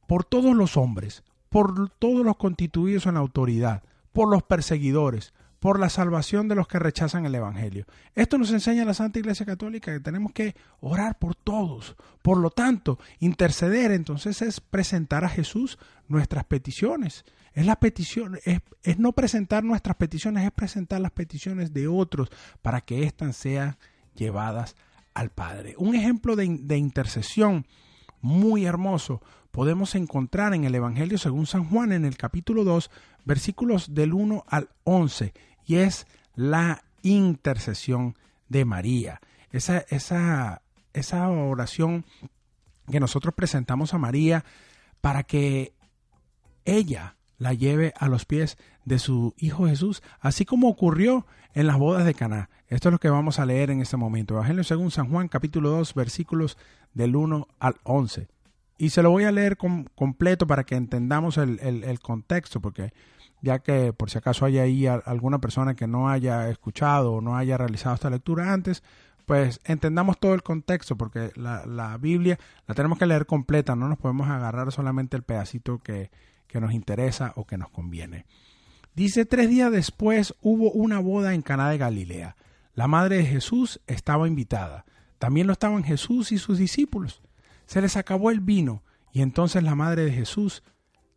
[0.07, 5.89] por todos los hombres, por todos los constituidos en autoridad, por los perseguidores, por la
[5.89, 7.85] salvación de los que rechazan el Evangelio.
[8.15, 11.95] Esto nos enseña la Santa Iglesia Católica que tenemos que orar por todos.
[12.23, 17.23] Por lo tanto, interceder entonces es presentar a Jesús nuestras peticiones.
[17.53, 22.29] Es la petición, es, es no presentar nuestras peticiones, es presentar las peticiones de otros
[22.63, 23.77] para que éstas sean
[24.15, 24.75] llevadas
[25.13, 25.75] al Padre.
[25.77, 27.67] Un ejemplo de, de intercesión
[28.23, 32.89] muy hermoso podemos encontrar en el Evangelio según San Juan en el capítulo 2,
[33.25, 35.33] versículos del 1 al 11,
[35.67, 39.19] y es la intercesión de María.
[39.51, 42.05] Esa, esa, esa oración
[42.89, 44.45] que nosotros presentamos a María
[45.01, 45.73] para que
[46.65, 51.77] ella la lleve a los pies de su Hijo Jesús, así como ocurrió en las
[51.77, 52.49] bodas de Caná.
[52.67, 54.33] Esto es lo que vamos a leer en este momento.
[54.35, 56.57] Evangelio según San Juan, capítulo 2, versículos
[56.93, 58.27] del 1 al 11.
[58.77, 62.91] Y se lo voy a leer completo para que entendamos el, el, contexto, porque
[63.41, 67.37] ya que por si acaso hay ahí alguna persona que no haya escuchado o no
[67.37, 68.83] haya realizado esta lectura antes,
[69.25, 73.87] pues entendamos todo el contexto, porque la, la Biblia la tenemos que leer completa, no
[73.87, 76.09] nos podemos agarrar solamente el pedacito que,
[76.47, 78.25] que nos interesa o que nos conviene.
[78.95, 82.35] Dice, tres días después hubo una boda en Caná de Galilea.
[82.75, 84.85] La madre de Jesús estaba invitada.
[85.23, 87.21] También lo estaban Jesús y sus discípulos.
[87.65, 88.83] Se les acabó el vino
[89.13, 90.63] y entonces la madre de Jesús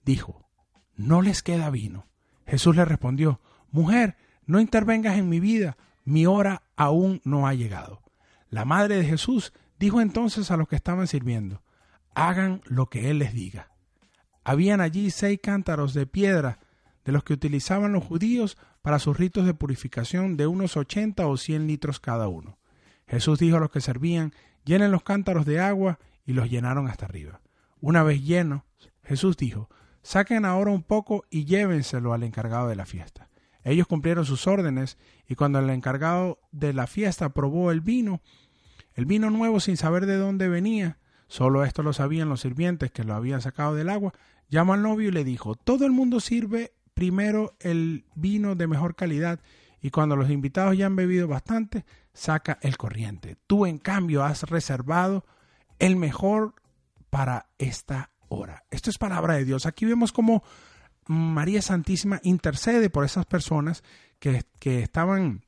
[0.05, 0.49] dijo,
[0.95, 2.07] no les queda vino.
[2.47, 3.41] Jesús le respondió,
[3.73, 8.01] mujer, no intervengas en mi vida, mi hora aún no ha llegado.
[8.49, 11.65] La madre de Jesús dijo entonces a los que estaban sirviendo,
[12.15, 13.73] hagan lo que Él les diga.
[14.45, 16.61] Habían allí seis cántaros de piedra
[17.05, 21.37] de los que utilizaban los judíos para sus ritos de purificación de unos ochenta o
[21.37, 22.57] cien litros cada uno.
[23.07, 24.33] Jesús dijo a los que servían,
[24.65, 27.41] llenen los cántaros de agua y los llenaron hasta arriba.
[27.81, 28.63] Una vez llenos,
[29.03, 29.69] Jesús dijo,
[30.03, 33.29] saquen ahora un poco y llévenselo al encargado de la fiesta.
[33.63, 38.23] Ellos cumplieron sus órdenes y cuando el encargado de la fiesta probó el vino,
[38.95, 43.05] el vino nuevo sin saber de dónde venía, solo esto lo sabían los sirvientes que
[43.05, 44.13] lo habían sacado del agua,
[44.49, 48.95] llamó al novio y le dijo, todo el mundo sirve primero el vino de mejor
[48.95, 49.41] calidad
[49.83, 51.85] y cuando los invitados ya han bebido bastante,
[52.17, 53.37] saca el corriente.
[53.47, 55.25] Tú en cambio has reservado
[55.79, 56.55] el mejor
[57.11, 58.65] para esta hora.
[58.71, 59.67] Esto es palabra de Dios.
[59.67, 60.43] Aquí vemos cómo
[61.07, 63.85] María Santísima intercede por esas personas
[64.19, 65.45] que, que estaban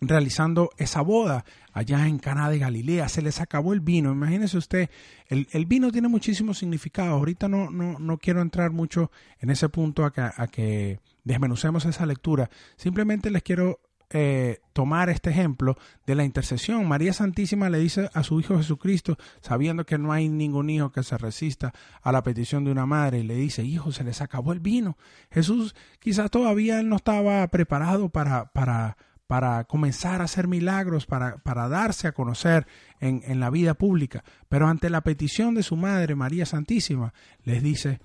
[0.00, 3.08] realizando esa boda allá en Caná de Galilea.
[3.08, 4.12] Se les acabó el vino.
[4.12, 4.90] Imagínese usted,
[5.26, 7.14] el, el vino tiene muchísimo significado.
[7.14, 11.84] Ahorita no, no, no quiero entrar mucho en ese punto a que, a que desmenucemos
[11.84, 12.50] esa lectura.
[12.76, 16.86] Simplemente les quiero eh, tomar este ejemplo de la intercesión.
[16.86, 21.02] María Santísima le dice a su Hijo Jesucristo, sabiendo que no hay ningún hijo que
[21.02, 24.52] se resista a la petición de una madre, y le dice, Hijo, se les acabó
[24.52, 24.96] el vino.
[25.30, 31.68] Jesús quizás todavía no estaba preparado para, para, para comenzar a hacer milagros, para, para
[31.68, 32.66] darse a conocer
[33.00, 34.24] en, en la vida pública.
[34.48, 38.00] Pero ante la petición de su madre, María Santísima, les dice,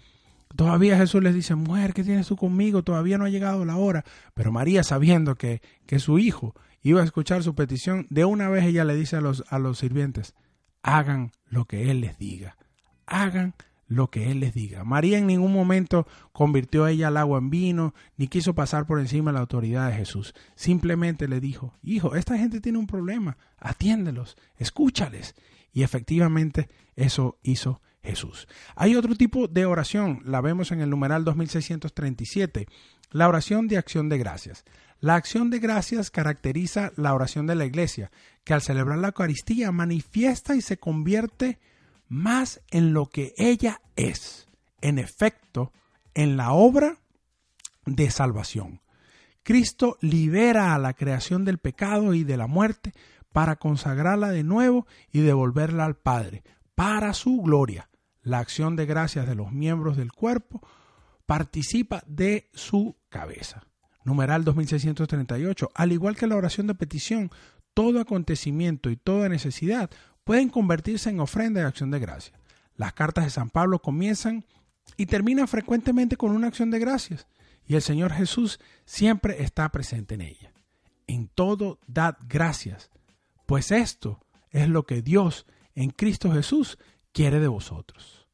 [0.55, 2.83] Todavía Jesús les dice, mujer, ¿qué tienes tú conmigo?
[2.83, 4.03] Todavía no ha llegado la hora.
[4.34, 8.65] Pero María, sabiendo que, que su hijo iba a escuchar su petición, de una vez
[8.65, 10.34] ella le dice a los, a los sirvientes,
[10.82, 12.57] hagan lo que Él les diga.
[13.05, 13.53] Hagan
[13.88, 14.84] lo que Él les diga.
[14.84, 19.32] María en ningún momento convirtió ella el agua en vino, ni quiso pasar por encima
[19.32, 20.34] de la autoridad de Jesús.
[20.55, 25.36] Simplemente le dijo, hijo, esta gente tiene un problema, atiéndelos, escúchales.
[25.74, 28.47] Y efectivamente eso hizo Jesús.
[28.76, 32.68] Hay otro tipo de oración, la vemos en el numeral 2637,
[33.12, 34.66] la oración de acción de gracias.
[35.02, 38.12] La acción de gracias caracteriza la oración de la iglesia,
[38.43, 41.60] que al celebrar la Eucaristía manifiesta y se convierte
[42.08, 44.47] más en lo que ella es.
[44.82, 45.72] En efecto,
[46.14, 46.97] en la obra
[47.86, 48.82] de salvación.
[49.43, 52.93] Cristo libera a la creación del pecado y de la muerte
[53.32, 56.43] para consagrarla de nuevo y devolverla al Padre,
[56.80, 57.89] para su gloria.
[58.21, 60.65] La acción de gracias de los miembros del cuerpo
[61.25, 63.63] participa de su cabeza.
[64.05, 65.71] Numeral 2638.
[65.75, 67.32] Al igual que la oración de petición,
[67.73, 69.89] todo acontecimiento y toda necesidad
[70.23, 72.39] pueden convertirse en ofrenda de acción de gracias.
[72.77, 74.45] Las cartas de San Pablo comienzan
[74.95, 77.27] y terminan frecuentemente con una acción de gracias,
[77.67, 80.53] y el Señor Jesús siempre está presente en ella.
[81.07, 82.89] En todo dad gracias,
[83.45, 85.45] pues esto es lo que Dios
[85.80, 86.77] en Cristo Jesús
[87.13, 88.27] quiere de vosotros.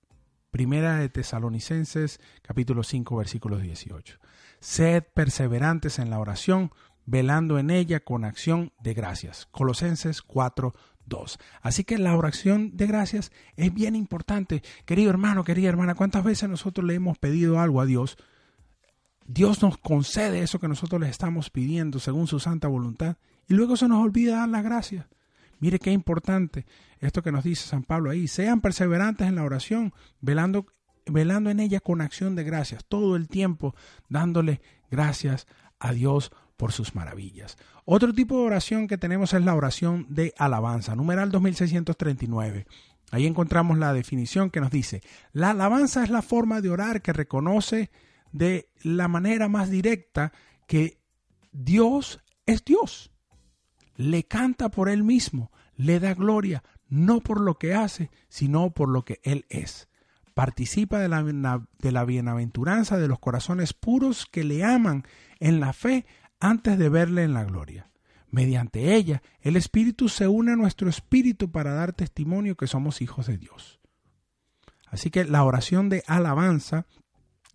[0.50, 4.18] Primera de Tesalonicenses capítulo 5 versículos 18.
[4.60, 6.72] Sed perseverantes en la oración,
[7.06, 9.46] velando en ella con acción de gracias.
[9.52, 10.74] Colosenses 4,
[11.06, 11.40] 2.
[11.62, 14.64] Así que la oración de gracias es bien importante.
[14.86, 18.18] Querido hermano, querida hermana, ¿cuántas veces nosotros le hemos pedido algo a Dios?
[19.28, 23.18] Dios nos concede eso que nosotros le estamos pidiendo según su santa voluntad
[23.48, 25.06] y luego se nos olvida dar las gracias.
[25.60, 26.66] Mire qué importante
[27.00, 28.28] esto que nos dice San Pablo ahí.
[28.28, 30.66] Sean perseverantes en la oración, velando,
[31.06, 33.76] velando en ella con acción de gracias, todo el tiempo
[34.10, 35.48] dándole gracias
[35.80, 37.58] a Dios por sus maravillas.
[37.84, 42.66] Otro tipo de oración que tenemos es la oración de alabanza, numeral 2639.
[43.12, 45.02] Ahí encontramos la definición que nos dice,
[45.32, 47.92] la alabanza es la forma de orar que reconoce
[48.32, 50.34] de la manera más directa
[50.68, 51.00] que
[51.52, 53.12] Dios es Dios.
[53.96, 58.90] Le canta por Él mismo, le da gloria, no por lo que hace, sino por
[58.90, 59.90] lo que Él es.
[60.34, 65.04] Participa de la, de la bienaventuranza de los corazones puros que le aman
[65.40, 66.06] en la fe
[66.40, 67.90] antes de verle en la gloria.
[68.30, 73.28] Mediante ella, el Espíritu se une a nuestro espíritu para dar testimonio que somos hijos
[73.28, 73.80] de Dios.
[74.88, 76.86] Así que la oración de alabanza,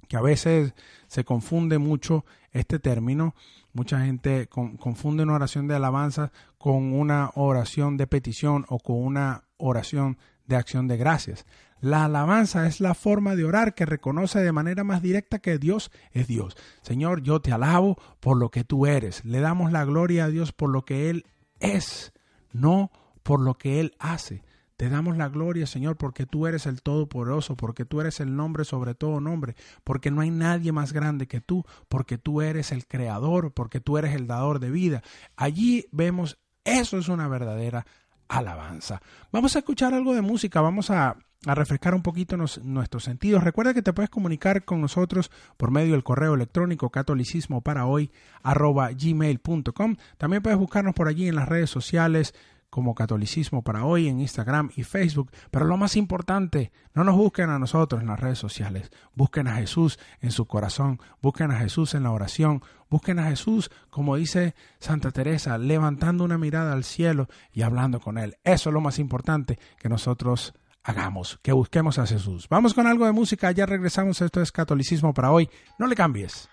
[0.09, 0.74] que a veces
[1.07, 3.34] se confunde mucho este término,
[3.73, 9.45] mucha gente confunde una oración de alabanza con una oración de petición o con una
[9.57, 11.47] oración de acción de gracias.
[11.81, 15.91] La alabanza es la forma de orar que reconoce de manera más directa que Dios
[16.12, 16.57] es Dios.
[16.83, 19.25] Señor, yo te alabo por lo que tú eres.
[19.25, 21.25] Le damos la gloria a Dios por lo que Él
[21.59, 22.12] es,
[22.53, 22.91] no
[23.23, 24.43] por lo que Él hace.
[24.81, 28.64] Te damos la gloria, Señor, porque tú eres el Todopoderoso, porque tú eres el nombre
[28.64, 29.55] sobre todo nombre,
[29.85, 33.99] porque no hay nadie más grande que tú, porque tú eres el Creador, porque tú
[33.99, 35.03] eres el dador de vida.
[35.37, 37.85] Allí vemos, eso es una verdadera
[38.26, 39.03] alabanza.
[39.31, 43.45] Vamos a escuchar algo de música, vamos a refrescar un poquito nuestros sentidos.
[43.45, 48.11] Recuerda que te puedes comunicar con nosotros por medio del correo electrónico catolicismo para hoy
[48.43, 49.97] gmail.com.
[50.16, 52.33] También puedes buscarnos por allí en las redes sociales
[52.71, 55.31] como Catolicismo para hoy en Instagram y Facebook.
[55.51, 58.91] Pero lo más importante, no nos busquen a nosotros en las redes sociales.
[59.14, 61.01] Busquen a Jesús en su corazón.
[61.21, 62.62] Busquen a Jesús en la oración.
[62.89, 68.18] Busquen a Jesús, como dice Santa Teresa, levantando una mirada al cielo y hablando con
[68.18, 68.37] Él.
[68.45, 72.49] Eso es lo más importante que nosotros hagamos, que busquemos a Jesús.
[72.49, 75.49] Vamos con algo de música, ya regresamos, esto es catolicismo para hoy,
[75.79, 76.49] no le cambies.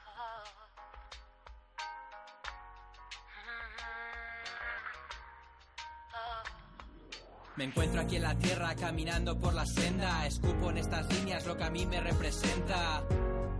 [7.58, 11.58] Me encuentro aquí en la tierra caminando por la senda, escupo en estas líneas lo
[11.58, 13.04] que a mí me representa.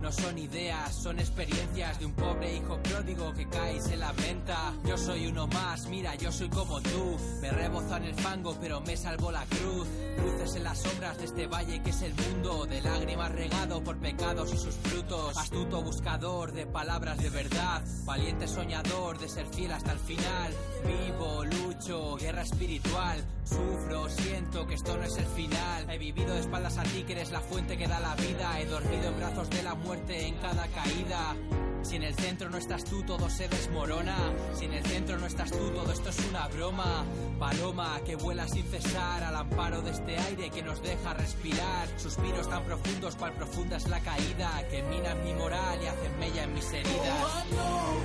[0.00, 4.72] No son ideas, son experiencias de un pobre hijo pródigo que cae y se lamenta.
[4.84, 7.16] Yo soy uno más, mira, yo soy como tú.
[7.40, 9.88] Me rebozo en el fango, pero me salvo la cruz.
[10.22, 13.96] Luces en las sombras de este valle que es el mundo, de lágrimas regado por
[13.98, 15.36] pecados y sus frutos.
[15.36, 20.52] Astuto buscador de palabras de verdad, valiente soñador de ser fiel hasta el final.
[20.84, 23.24] Vivo, lucho, guerra espiritual.
[23.44, 25.88] Sufro, siento que esto no es el final.
[25.90, 28.60] He vivido de espaldas a ti, que eres la fuente que da la vida.
[28.60, 31.36] He dormido en brazos de la muerte en cada caída.
[31.82, 34.16] Si en el centro no estás tú, todo se desmorona.
[34.54, 37.04] Si en el centro no estás tú, todo esto es una broma.
[37.38, 41.88] Paloma que vuela sin cesar al amparo de este aire que nos deja respirar.
[41.96, 46.44] Suspiros tan profundos, cual profunda es la caída, que minan mi moral y hacen mella
[46.44, 47.22] en mis heridas.
[47.22, 48.02] Oh, I know,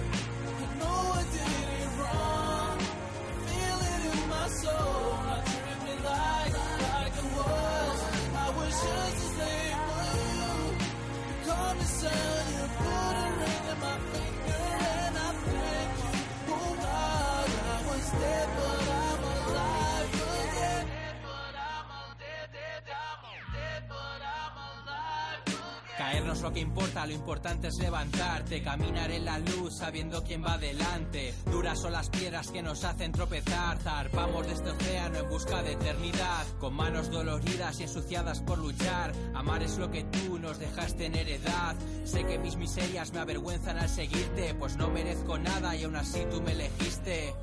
[0.61, 1.13] I know
[6.03, 7.53] like, like I.
[8.35, 9.62] I was just the same.
[11.55, 11.85] gonna
[12.53, 12.65] you.
[12.79, 16.21] Put a ring on my finger and I thank you.
[16.55, 18.07] Oh God, I was
[26.13, 28.61] Caernos lo que importa, lo importante es levantarte.
[28.61, 31.33] Caminar en la luz sabiendo quién va delante.
[31.49, 33.79] Duras son las piedras que nos hacen tropezar.
[33.79, 36.45] Zarpamos de este océano en busca de eternidad.
[36.59, 39.11] Con manos doloridas y ensuciadas por luchar.
[39.33, 41.75] Amar es lo que tú nos dejaste en heredad.
[42.03, 44.53] Sé que mis miserias me avergüenzan al seguirte.
[44.53, 47.33] Pues no merezco nada y aún así tú me elegiste.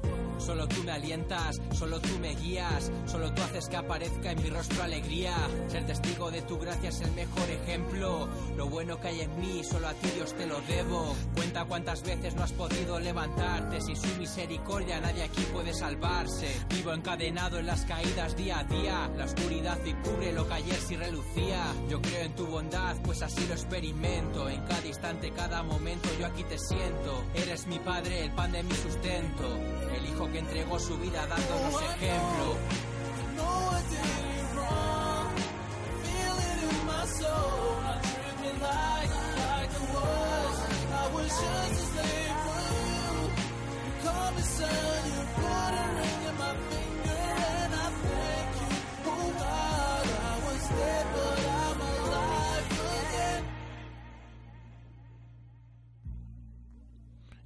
[0.40, 4.48] Solo tú me alientas, solo tú me guías, solo tú haces que aparezca en mi
[4.48, 5.34] rostro alegría.
[5.68, 8.26] Ser testigo de tu gracia es el mejor ejemplo.
[8.60, 11.16] Lo bueno que hay en mí, solo a ti Dios te lo debo.
[11.34, 13.80] Cuenta cuántas veces no has podido levantarte.
[13.80, 16.46] Si su misericordia nadie aquí puede salvarse.
[16.68, 19.10] Vivo encadenado en las caídas día a día.
[19.16, 21.72] La oscuridad y cubre lo que ayer sí relucía.
[21.88, 24.46] Yo creo en tu bondad, pues así lo experimento.
[24.50, 27.24] En cada instante, cada momento, yo aquí te siento.
[27.32, 29.56] Eres mi padre, el pan de mi sustento.
[29.96, 32.56] El hijo que entregó su vida dándonos ejemplo.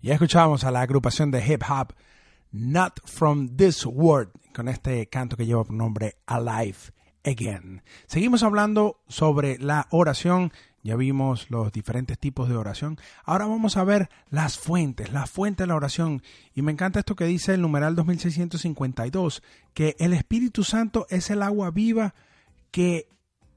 [0.05, 1.95] Ya escuchábamos a la agrupación de hip hop
[2.53, 6.77] Not From This World con este canto que lleva por nombre Alive
[7.25, 7.83] Again.
[8.07, 10.53] Seguimos hablando sobre la oración.
[10.85, 12.99] Ya vimos los diferentes tipos de oración.
[13.25, 16.23] Ahora vamos a ver las fuentes, la fuente de la oración.
[16.55, 21.43] Y me encanta esto que dice el numeral 2652, que el Espíritu Santo es el
[21.43, 22.15] agua viva
[22.71, 23.09] que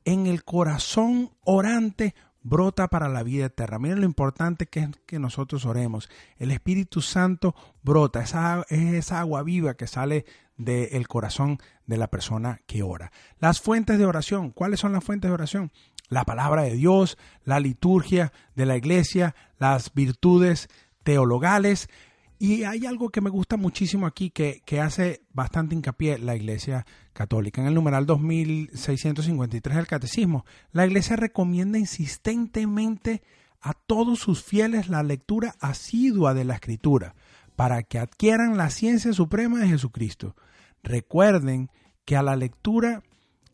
[0.05, 3.77] en el corazón orante brota para la vida eterna.
[3.77, 6.09] Miren lo importante que es que nosotros oremos.
[6.37, 10.25] El Espíritu Santo brota, esa, es esa agua viva que sale
[10.55, 13.11] del corazón de la persona que ora.
[13.39, 15.71] Las fuentes de oración, ¿cuáles son las fuentes de oración?
[16.09, 20.69] La palabra de Dios, la liturgia de la iglesia, las virtudes
[21.03, 21.89] teologales.
[22.39, 26.85] Y hay algo que me gusta muchísimo aquí que, que hace bastante hincapié la Iglesia
[27.13, 27.61] Católica.
[27.61, 33.23] En el numeral 2653 del Catecismo, la Iglesia recomienda insistentemente
[33.59, 37.15] a todos sus fieles la lectura asidua de la Escritura
[37.55, 40.35] para que adquieran la ciencia suprema de Jesucristo.
[40.83, 41.71] Recuerden
[42.05, 43.01] que a la lectura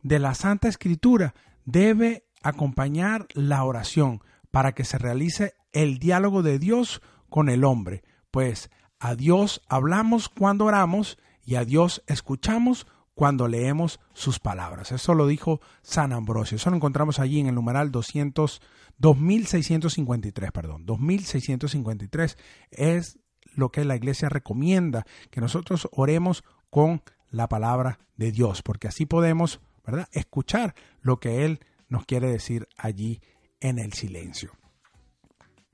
[0.01, 1.34] de la Santa Escritura
[1.66, 4.22] debe acompañar la oración
[4.52, 10.28] para que se realice el diálogo de Dios con el hombre pues a Dios hablamos
[10.28, 14.91] cuando oramos y a Dios escuchamos cuando leemos sus palabras.
[14.91, 16.56] Eso lo dijo San Ambrosio.
[16.56, 18.60] Eso lo encontramos allí en el numeral 200,
[18.98, 20.88] 2653, perdón.
[20.88, 22.39] 2653
[22.72, 23.20] es
[23.54, 29.06] lo que la iglesia recomienda, que nosotros oremos con la palabra de Dios, porque así
[29.06, 33.21] podemos, ¿verdad?, escuchar lo que Él nos quiere decir allí
[33.59, 34.51] en el silencio.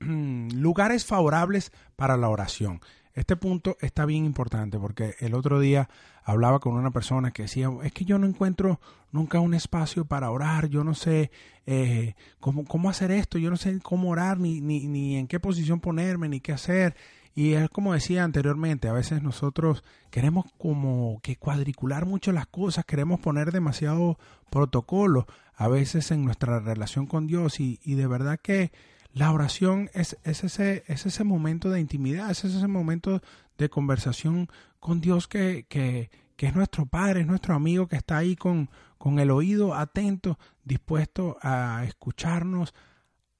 [0.00, 2.80] lugares favorables para la oración.
[3.12, 5.88] Este punto está bien importante porque el otro día
[6.22, 8.80] hablaba con una persona que decía, es que yo no encuentro
[9.10, 11.30] nunca un espacio para orar, yo no sé
[11.66, 15.40] eh, cómo, cómo hacer esto, yo no sé cómo orar, ni, ni, ni en qué
[15.40, 16.94] posición ponerme, ni qué hacer.
[17.34, 22.84] Y es como decía anteriormente, a veces nosotros queremos como que cuadricular mucho las cosas,
[22.84, 24.18] queremos poner demasiado
[24.50, 28.72] protocolo a veces en nuestra relación con Dios y, y de verdad que
[29.12, 33.20] la oración es, es, ese, es ese momento de intimidad, es ese momento
[33.58, 38.18] de conversación con Dios que, que, que es nuestro Padre, es nuestro amigo que está
[38.18, 42.74] ahí con, con el oído atento, dispuesto a escucharnos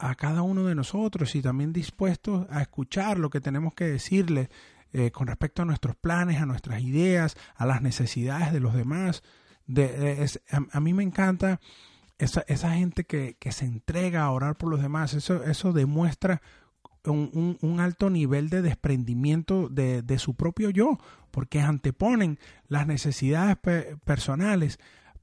[0.00, 4.48] a cada uno de nosotros y también dispuesto a escuchar lo que tenemos que decirle
[4.92, 9.22] eh, con respecto a nuestros planes, a nuestras ideas, a las necesidades de los demás.
[9.66, 11.60] De, es, a, mí me encanta
[12.18, 16.42] esa, esa gente que, que, se entrega a orar por los demás, eso, eso demuestra
[17.04, 20.98] un, un, alto nivel de desprendimiento de, de, su propio yo,
[21.30, 22.38] porque anteponen
[22.68, 24.80] las necesidades pe personales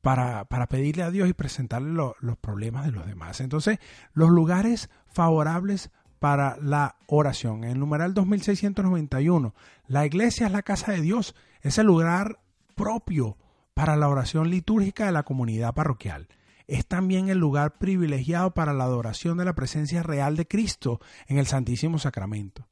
[0.07, 3.41] para, para, pedirle a Dios y presentarle lo, los problemas de los demás.
[3.41, 3.77] Entonces,
[4.13, 7.65] los lugares favorables para la oración.
[7.65, 9.53] En el numeral 2691,
[9.87, 12.39] la iglesia es la casa de Dios, es el lugar
[12.73, 13.35] propio
[13.73, 16.29] para la oración litúrgica de la comunidad parroquial
[16.67, 21.37] es también el lugar privilegiado para la adoración de la presencia real de Cristo en
[21.37, 22.67] el Santísimo Sacramento.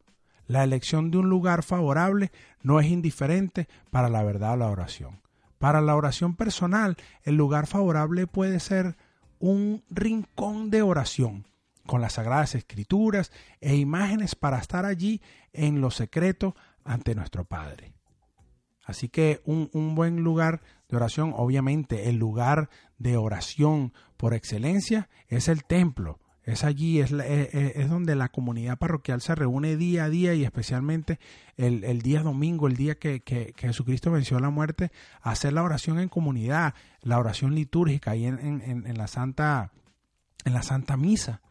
[0.47, 2.31] La elección de un lugar favorable
[2.61, 5.24] no es indiferente para la verdad o la oración.
[5.59, 8.97] Para la oración personal, el lugar favorable puede ser
[9.39, 11.47] un rincón de oración,
[11.85, 13.31] con las sagradas escrituras
[13.61, 15.21] e imágenes para estar allí
[15.53, 17.93] en lo secreto ante nuestro Padre.
[18.83, 25.09] Así que un, un buen lugar de oración, obviamente el lugar de oración por excelencia
[25.27, 29.33] es el templo, Es allí, es, la- es- es- es donde la comunidad parroquial se
[29.35, 31.19] reúne día a día y especialmente
[31.57, 34.91] el, el día domingo, el día que, que- Jesucristo venció la muerte,
[35.21, 39.71] hacer la oración en comunidad, la oración litúrgica ahí en, en- en- en la Santa,
[40.45, 41.41] en la Santa Misa.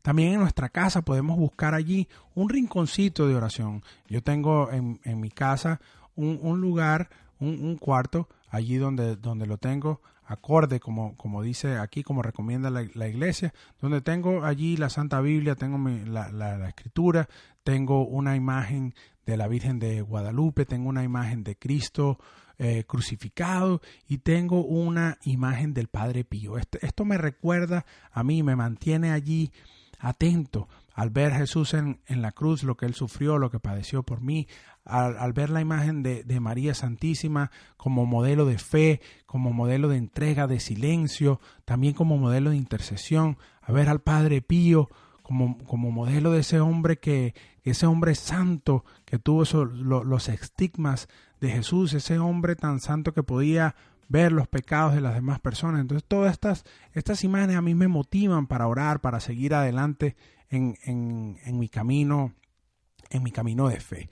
[0.00, 3.84] También en nuestra casa podemos buscar allí un rinconcito de oración.
[4.08, 5.80] Yo tengo en, en mi casa
[6.16, 10.00] un, un lugar, un, un cuarto, allí donde, donde lo tengo
[10.32, 15.54] acorde, como, como dice aquí, como recomienda la, iglesia, donde tengo allí la Santa Biblia,
[15.54, 17.28] tengo la- la escritura,
[17.64, 18.94] tengo una imagen
[19.26, 22.18] de la Virgen de Guadalupe, tengo una imagen de Cristo
[22.58, 26.58] eh, crucificado y tengo una imagen del Padre Pío.
[26.58, 29.50] Este- esto me recuerda a mí, me mantiene allí
[29.98, 34.02] atento al ver Jesús en, en la cruz, lo que él sufrió, lo que padeció
[34.02, 34.46] por mí,
[34.84, 39.88] al, al ver la imagen de, de María Santísima como modelo de fe, como modelo
[39.88, 44.88] de entrega, de silencio, también como modelo de intercesión, a ver al Padre Pío
[45.22, 51.08] como, como modelo de ese hombre que, ese hombre santo que tuvo lo- los estigmas
[51.40, 53.76] de Jesús, ese hombre tan santo que podía
[54.08, 55.80] ver los pecados de las demás personas.
[55.80, 60.16] Entonces todas estas, estas imágenes a mí me motivan para orar, para seguir adelante
[60.52, 62.32] en, en, en mi camino,
[63.10, 64.08] en mi camino de fe.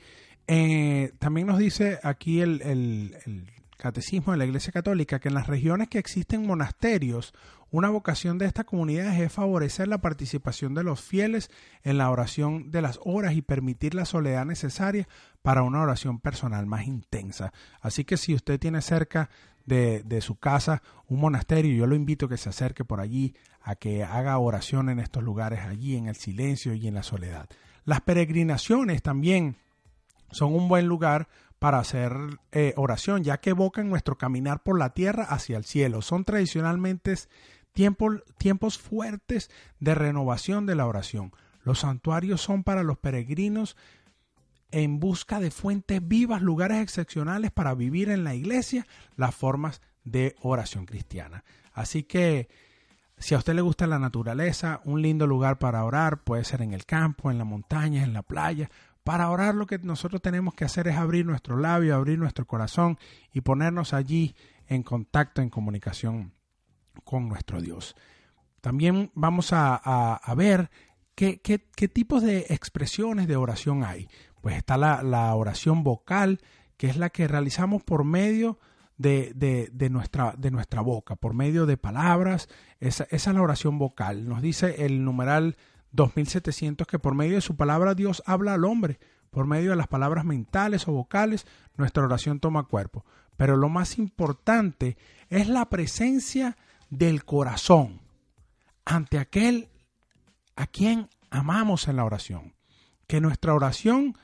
[0.49, 5.35] Eh, también nos dice aquí el, el- el catecismo de la Iglesia Católica que en
[5.35, 7.33] las regiones que existen monasterios,
[7.71, 11.51] una vocación de estas comunidades es favorecer la participación de los fieles
[11.83, 15.09] en la oración de las horas y permitir la soledad necesaria
[15.41, 17.53] para una oración personal más intensa.
[17.81, 19.31] Así que si usted tiene cerca
[19.71, 23.77] de, su casa un monasterio, yo lo invito a que se acerque por allí, a
[23.77, 27.49] que haga oración en estos lugares, allí en el silencio y en la soledad.
[27.85, 29.57] Las peregrinaciones también
[30.31, 32.13] son un buen lugar para hacer
[32.53, 36.03] eh, oración, ya que evocan nuestro caminar por la tierra hacia el cielo.
[36.03, 37.15] Son tradicionalmente
[37.73, 41.33] tiempos fuertes de renovación de la oración.
[41.63, 43.77] Los santuarios son para los peregrinos
[44.73, 50.37] en busca de fuentes vivas, lugares excepcionales para vivir en la iglesia las formas de
[50.41, 51.45] oración cristiana.
[51.73, 52.49] Así que
[53.21, 56.73] si a usted le gusta la naturaleza, un lindo lugar para orar puede ser en
[56.73, 58.71] el campo, en la montaña, en la playa.
[59.05, 62.99] Para orar lo que nosotros tenemos que hacer es abrir nuestro labio, abrir nuestro corazón
[63.33, 64.35] y ponernos allí
[64.69, 66.33] en contacto, en comunicación
[67.05, 67.95] con nuestro Dios.
[68.61, 70.71] También vamos a, ver
[71.15, 74.09] qué tipos de expresiones de oración hay.
[74.41, 76.41] Pues está la, oración vocal,
[76.77, 78.59] que es la que realizamos por medio
[78.97, 82.49] de, de- de nuestra, de nuestra boca, por medio de palabras.
[82.79, 84.29] Esa, esa es la oración vocal.
[84.29, 85.57] Nos dice el numeral
[85.93, 88.99] 2700 que por medio de su palabra Dios habla al hombre.
[89.31, 93.05] Por medio de las palabras mentales o vocales, nuestra oración toma cuerpo.
[93.37, 94.97] Pero lo más importante
[95.29, 96.57] es la presencia
[96.91, 98.01] del corazón
[98.85, 99.69] ante aquel
[100.57, 102.55] a quien amamos en la oración.
[103.07, 104.17] Que nuestra oración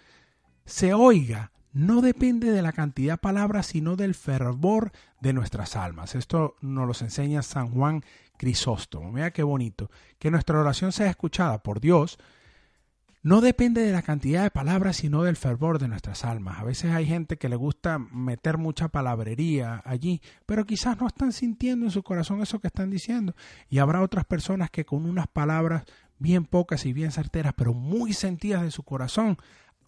[0.66, 6.14] se oiga no depende de la cantidad de palabras, sino del fervor de nuestras almas.
[6.14, 8.02] Esto nos lo enseña San Juan
[8.38, 9.12] Crisóstomo.
[9.12, 9.90] Mira qué bonito.
[10.18, 12.18] Que nuestra oración sea escuchada por Dios
[13.26, 16.60] no depende de la cantidad de palabras, sino del fervor de nuestras almas.
[16.60, 21.32] A veces hay gente que le gusta meter mucha palabrería allí, pero quizás no están
[21.32, 23.34] sintiendo en su corazón eso que están diciendo.
[23.68, 25.84] Y habrá otras personas que con unas palabras
[26.18, 29.38] bien pocas y bien certeras, pero muy sentidas de su corazón,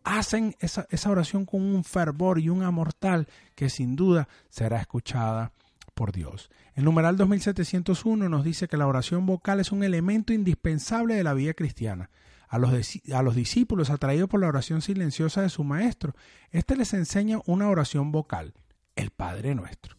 [0.08, 4.80] hacen esa, esa oración con un fervor y un amor tal que sin duda será
[4.80, 5.52] escuchada
[5.94, 6.50] por Dios.
[6.74, 11.34] El numeral 2701 nos dice que la oración vocal es un elemento indispensable de la
[11.34, 12.10] vida cristiana.
[12.48, 12.72] A los,
[13.12, 16.14] a los discípulos atraídos por la oración silenciosa de su maestro,
[16.50, 18.54] éste les enseña una oración vocal,
[18.96, 19.96] el Padre Nuestro.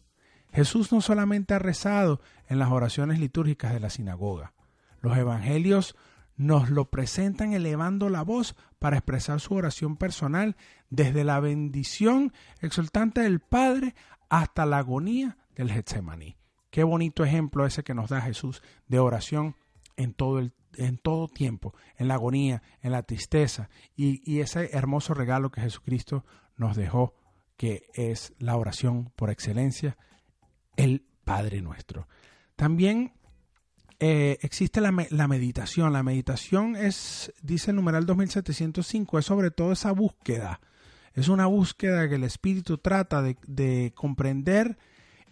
[0.52, 4.54] Jesús no solamente ha rezado en las oraciones litúrgicas de la sinagoga,
[5.00, 5.94] los evangelios
[6.40, 10.56] nos lo presentan elevando la voz para expresar su oración personal
[10.88, 12.32] desde la bendición
[12.62, 13.94] exultante del Padre
[14.30, 16.38] hasta la agonía del Getsemaní.
[16.70, 19.54] Qué bonito ejemplo ese que nos da Jesús de oración
[19.98, 24.70] en todo el en todo tiempo, en la agonía, en la tristeza y, y ese
[24.72, 26.24] hermoso regalo que Jesucristo
[26.56, 27.12] nos dejó,
[27.58, 29.98] que es la oración por excelencia,
[30.76, 32.08] el Padre nuestro.
[32.56, 33.12] También
[34.00, 35.92] eh, existe la, me- la meditación.
[35.92, 40.60] La meditación es, dice el numeral 2705, es sobre todo esa búsqueda.
[41.14, 44.78] Es una búsqueda que el Espíritu trata de, de comprender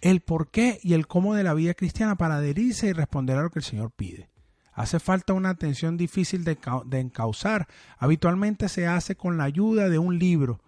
[0.01, 3.51] el porqué y el cómo de la vida cristiana para adherirse y responder a lo
[3.51, 4.29] que el Señor pide.
[4.73, 6.57] Hace falta una atención difícil de,
[6.87, 7.67] de encauzar.
[7.97, 10.61] Habitualmente se hace con la ayuda de un libro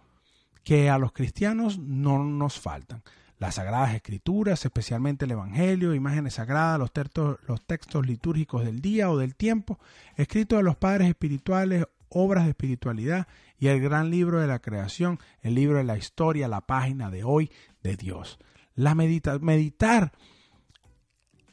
[0.64, 3.02] que a los cristianos no nos faltan.
[3.40, 9.34] Las sagradas escrituras, especialmente el Evangelio, imágenes sagradas, los textos, litúrgicos del día o del
[9.34, 9.80] tiempo,
[10.16, 13.26] escritos de los padres espirituales, obras de espiritualidad
[13.58, 17.24] y el gran libro de la creación, el libro de la historia, la página de
[17.24, 17.50] hoy
[17.82, 18.38] de Dios.
[18.74, 20.12] La medita meditar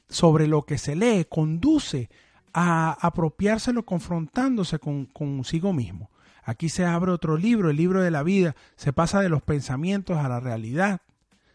[0.10, 2.10] sobre lo que se lee conduce
[2.54, 6.12] a apropiárselo confrontándose con consigo mismo.
[6.44, 10.18] Aquí se abre otro libro, el libro de la vida, se pasa de los pensamientos
[10.18, 11.02] a la realidad.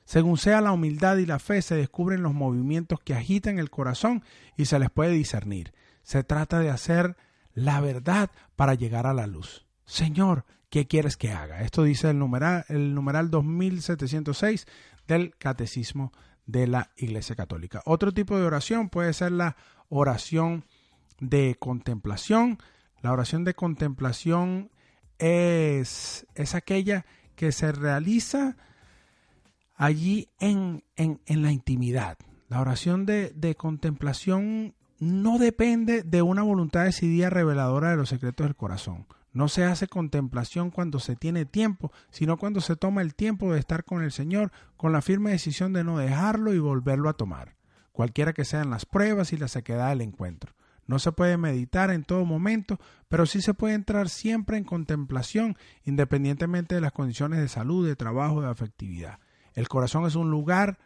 [0.04, 4.22] Según sea la humildad y la fe, se descubren los movimientos que agitan el corazón
[4.56, 5.72] y se les puede discernir.
[6.02, 7.16] Se trata de hacer
[7.54, 9.66] la verdad para llegar a la luz.
[9.84, 11.62] Señor, ¿qué quieres que haga?
[11.62, 14.66] Esto dice el numeral, el numeral 2706
[15.06, 16.12] del Catecismo
[16.46, 17.82] de la Iglesia Católica.
[17.84, 19.56] Otro tipo de oración puede ser la
[19.88, 20.64] oración
[21.20, 22.58] de contemplación.
[23.00, 24.70] La oración de contemplación
[25.18, 28.56] es, es aquella que se realiza
[29.74, 32.18] allí en, en, en la intimidad.
[32.48, 38.46] La oración de, de, contemplación no depende de una voluntad decidida reveladora de los secretos
[38.46, 39.06] del corazón.
[39.32, 43.58] No se hace contemplación cuando se tiene tiempo, sino cuando se toma el tiempo de
[43.58, 47.56] estar con el Señor, con la firme decisión de no dejarlo y volverlo a tomar,
[47.92, 50.52] cualquiera que sean las pruebas y la sequedad del encuentro.
[50.86, 55.56] No se puede meditar en todo momento, pero sí se puede entrar siempre en contemplación,
[55.84, 59.18] independientemente de las condiciones de salud, de trabajo, de afectividad.
[59.54, 60.78] El corazón es un lugar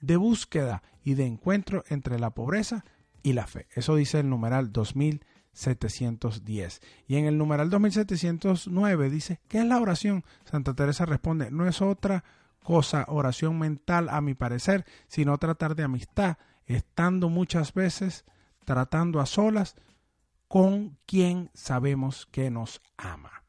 [0.00, 2.84] de búsqueda y de encuentro entre la pobreza
[3.22, 3.66] y la fe.
[3.74, 6.82] Eso dice el numeral 2710.
[7.06, 10.24] Y en el numeral 2709 dice, ¿qué es la oración?
[10.44, 12.22] Santa Teresa responde, no es otra
[12.62, 16.36] cosa oración mental a mi parecer, sino tratar de amistad,
[16.66, 18.24] estando muchas veces
[18.64, 19.76] tratando a solas
[20.48, 23.44] con quien sabemos que nos ama.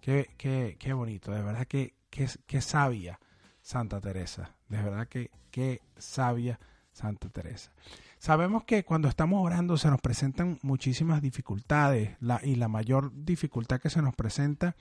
[0.00, 3.18] Qué, qué, qué bonito, de verdad que, que, que sabia
[3.64, 4.54] Santa Teresa.
[4.68, 6.60] De verdad que qué sabia
[6.92, 7.72] Santa Teresa.
[8.18, 13.88] Sabemos que cuando estamos orando se nos presentan muchísimas dificultades y la mayor dificultad que
[13.88, 14.76] se nos presenta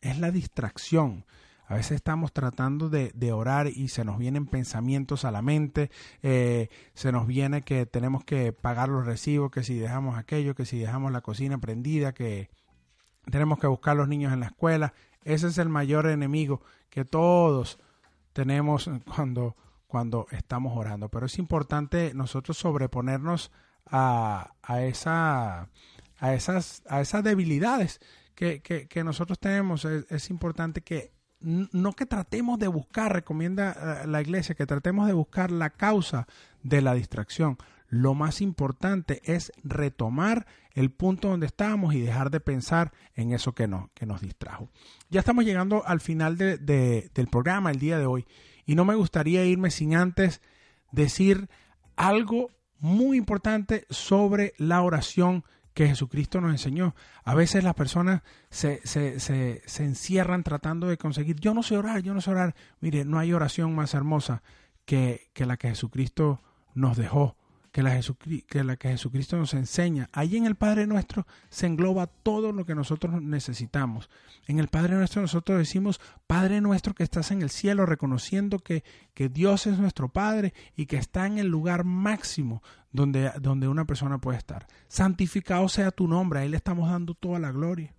[0.00, 1.24] es la distracción.
[1.68, 5.90] A veces estamos tratando de, de, orar y se nos vienen pensamientos a la mente,
[6.22, 10.64] eh, se nos viene que tenemos que pagar los recibos, que si dejamos aquello, que
[10.64, 12.50] si dejamos la cocina prendida, que
[13.30, 14.94] tenemos que buscar a los niños en la escuela.
[15.24, 17.80] Ese es el mayor enemigo que todos
[18.36, 19.56] tenemos cuando,
[19.86, 21.08] cuando estamos orando.
[21.08, 23.50] Pero es importante nosotros sobreponernos
[23.86, 25.70] a, a, esa,
[26.18, 27.98] a, esas, a esas debilidades
[28.34, 29.86] que, que, que nosotros tenemos.
[29.86, 35.14] Es, es, importante que no que tratemos de buscar, recomienda la iglesia, que tratemos de
[35.14, 36.26] buscar la causa
[36.62, 37.56] de la distracción.
[37.88, 40.46] Lo más importante es retomar
[40.76, 44.68] el punto donde estábamos y dejar de pensar en eso que, que nos distrajo.
[45.08, 48.26] Ya estamos llegando al final de, de, del programa el día de hoy
[48.66, 50.42] y no me gustaría irme sin antes
[50.92, 51.48] decir
[51.96, 56.94] algo muy importante sobre la oración que Jesucristo nos enseñó.
[57.24, 61.78] A veces las personas se, se, se, se, encierran tratando de conseguir, yo no sé
[61.78, 62.54] orar, yo no sé orar.
[62.80, 64.42] Mire, no hay oración más hermosa
[64.84, 66.42] que, que la que Jesucristo
[66.74, 67.34] nos dejó
[67.76, 68.00] que la,
[68.48, 70.08] que la que Jesucristo nos enseña.
[70.14, 74.08] Allí en el Padre Nuestro se engloba todo lo que nosotros necesitamos.
[74.46, 78.82] En el Padre Nuestro nosotros decimos, Padre Nuestro que estás en el cielo, reconociendo que,
[79.12, 82.62] que Dios es nuestro Padre y que está en el lugar máximo
[82.92, 84.66] donde, donde una persona puede estar.
[84.88, 87.92] Santificado sea tu nombre, a Él le estamos dando toda la gloria.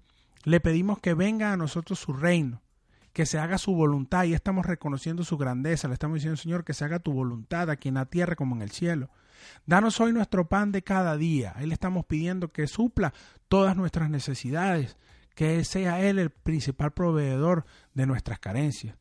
[0.44, 2.64] Le pedimos que venga a nosotros su reino
[3.14, 5.88] que se haga su voluntad y estamos reconociendo su grandeza.
[5.88, 8.64] Le estamos diciendo, Señor, que se haga tu voluntad aquí en la tierra como en
[8.64, 9.10] el cielo.
[9.66, 11.54] Danos hoy nuestro pan de cada día.
[11.56, 13.14] Ahí le estamos pidiendo que supla
[13.48, 14.98] todas nuestras necesidades,
[15.36, 18.96] que sea Él el principal proveedor de nuestras carencias.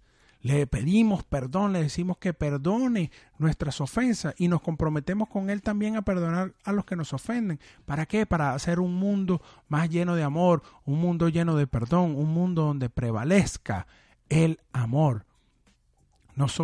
[0.47, 5.97] Le pedimos perdón, le decimos que perdone nuestras ofensas y nos comprometemos con Él también
[5.97, 7.59] a perdonar a los que nos ofenden.
[7.85, 8.27] ¿Para qué?
[8.27, 12.63] Para hacer un mundo más lleno de amor, un mundo lleno de perdón, un mundo
[12.63, 13.89] donde prevalezca
[14.29, 15.25] el amor.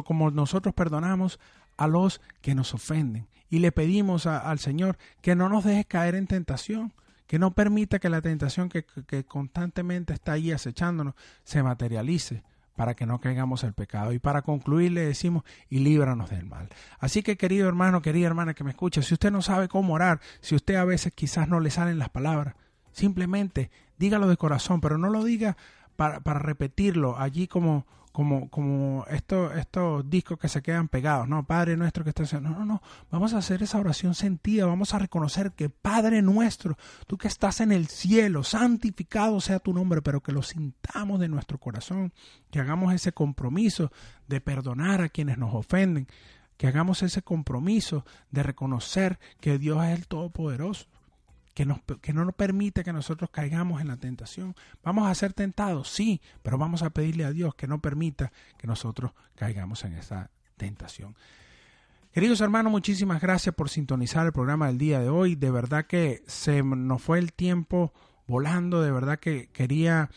[0.05, 1.41] como nosotros perdonamos
[1.83, 3.27] a los que nos ofenden.
[3.51, 6.93] Y le pedimos al Señor que no nos deje caer en tentación,
[7.27, 12.45] que no permita que la tentación que, que constantemente está ahí acechándonos se materialice
[12.77, 14.13] para que no caigamos el pecado.
[14.13, 16.69] Y para concluir le decimos, y líbranos del mal.
[17.01, 20.21] Así que querido hermano, querida hermana que me escucha, si usted no sabe cómo orar,
[20.41, 22.55] si usted a veces quizás no le salen las palabras,
[22.93, 25.57] simplemente dígalo de corazón, pero no lo diga
[26.23, 31.45] para, repetirlo allí como, como, como estos, estos discos que se quedan pegados, ¿no?
[31.45, 32.43] Padre nuestro que está en...
[32.43, 32.83] No, no, no.
[33.11, 34.67] Vamos a hacer esa oración sentida.
[34.67, 36.77] Vamos a reconocer que Padre nuestro,
[37.07, 41.29] tú que estás en el cielo, santificado sea tu nombre, pero que lo sintamos de
[41.29, 42.13] nuestro corazón,
[42.51, 43.93] que hagamos ese compromiso
[44.29, 46.07] de perdonar a quienes nos ofenden,
[46.57, 50.92] que hagamos ese compromiso de reconocer que Dios es el Todopoderoso
[51.55, 54.55] que, nos, que no nos permite que nosotros caigamos en la tentación.
[54.83, 58.67] Vamos a ser tentados, sí, pero vamos a pedirle a Dios que no permita que
[58.67, 61.17] nosotros caigamos en esa tentación.
[62.13, 65.35] Queridos hermanos, muchísimas gracias por sintonizar el programa del día de hoy.
[65.35, 67.93] De verdad que se nos fue el tiempo
[68.27, 70.11] volando, de verdad que quería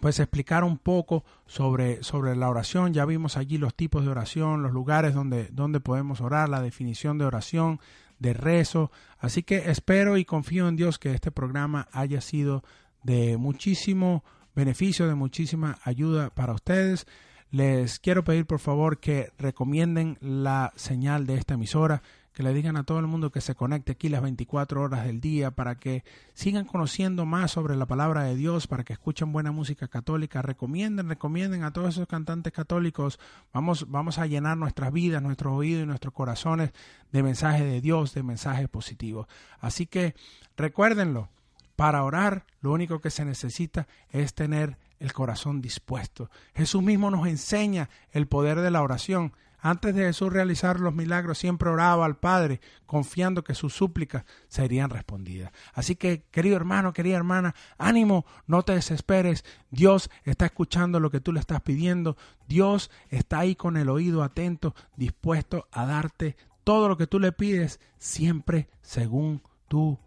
[0.00, 2.92] pues explicar un poco sobre, sobre la oración.
[2.92, 7.16] Ya vimos allí los tipos de oración, los lugares donde, donde podemos orar, la definición
[7.16, 7.80] de oración,
[8.18, 8.90] de rezo.
[9.18, 12.62] Así que espero y confío en Dios que este programa haya sido
[13.02, 17.06] de muchísimo beneficio, de muchísima ayuda para ustedes.
[17.50, 22.76] Les quiero pedir por favor que recomienden la señal de esta emisora, que le digan
[22.76, 26.02] a todo el mundo que se conecte aquí las 24 horas del día para que
[26.34, 30.42] sigan conociendo más sobre la palabra de Dios, para que escuchen buena música católica.
[30.42, 33.20] Recomienden, recomienden a todos esos cantantes católicos.
[33.52, 36.72] Vamos, vamos a llenar nuestras vidas, nuestros oídos y nuestros corazones
[37.12, 39.28] de mensajes de Dios, de mensajes positivos.
[39.60, 40.16] Así que
[40.56, 41.28] recuérdenlo,
[41.76, 46.30] para orar lo único que se necesita es tener el corazón dispuesto.
[46.54, 49.32] Jesús mismo nos enseña el poder de la oración.
[49.58, 54.90] Antes de Jesús realizar los milagros, siempre oraba al Padre, confiando que sus súplicas serían
[54.90, 55.52] respondidas.
[55.72, 59.42] Así que, querido hermano, querida hermana, ánimo, no te desesperes.
[59.70, 62.18] Dios está escuchando lo que tú le estás pidiendo.
[62.46, 67.32] Dios está ahí con el oído atento, dispuesto a darte todo lo que tú le
[67.32, 69.98] pides, siempre según tu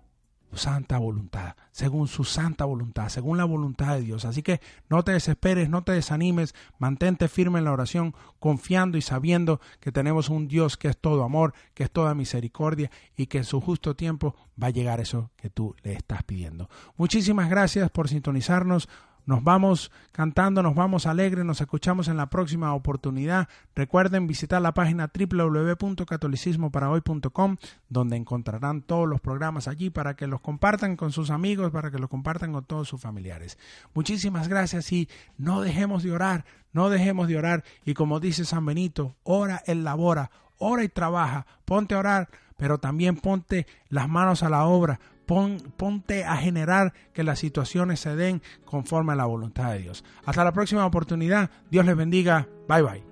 [0.54, 4.26] santa voluntad, según su santa voluntad, según la voluntad de Dios.
[4.26, 9.02] Así que no te desesperes, no te desanimes, mantente firme en la oración, confiando y
[9.02, 13.40] sabiendo que tenemos un Dios que es todo amor, que es toda misericordia y que
[13.40, 16.70] en su justo tiempo va a llegar eso que tú le estás pidiendo.
[16.96, 18.90] Muchísimas gracias por sintonizarnos.
[19.28, 23.50] Nos vamos cantando, nos vamos alegres, nos escuchamos en la próxima oportunidad.
[23.76, 27.58] Recuerden visitar la página www.catolicismoparahoy.com
[27.90, 32.00] donde encontrarán todos los programas allí para que los compartan con sus amigos, para que
[32.00, 33.58] los compartan con todos sus familiares.
[33.94, 38.66] Muchísimas gracias y no dejemos de orar, no dejemos de orar y como dice San
[38.66, 44.42] Benito, ora el labora, ora y trabaja, ponte a orar, pero también ponte las manos
[44.42, 49.26] a la obra, Pon, ponte a generar que las situaciones se den conforme a la
[49.26, 50.04] voluntad de Dios.
[50.26, 51.52] Hasta la próxima oportunidad.
[51.70, 52.48] Dios les bendiga.
[52.68, 53.07] Bye bye.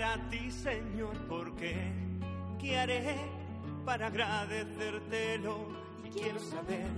[0.00, 1.76] Para ti, Señor, por qué.
[2.58, 3.16] ¿Qué haré
[3.84, 5.68] para agradecértelo?
[6.04, 6.88] Y quiero saber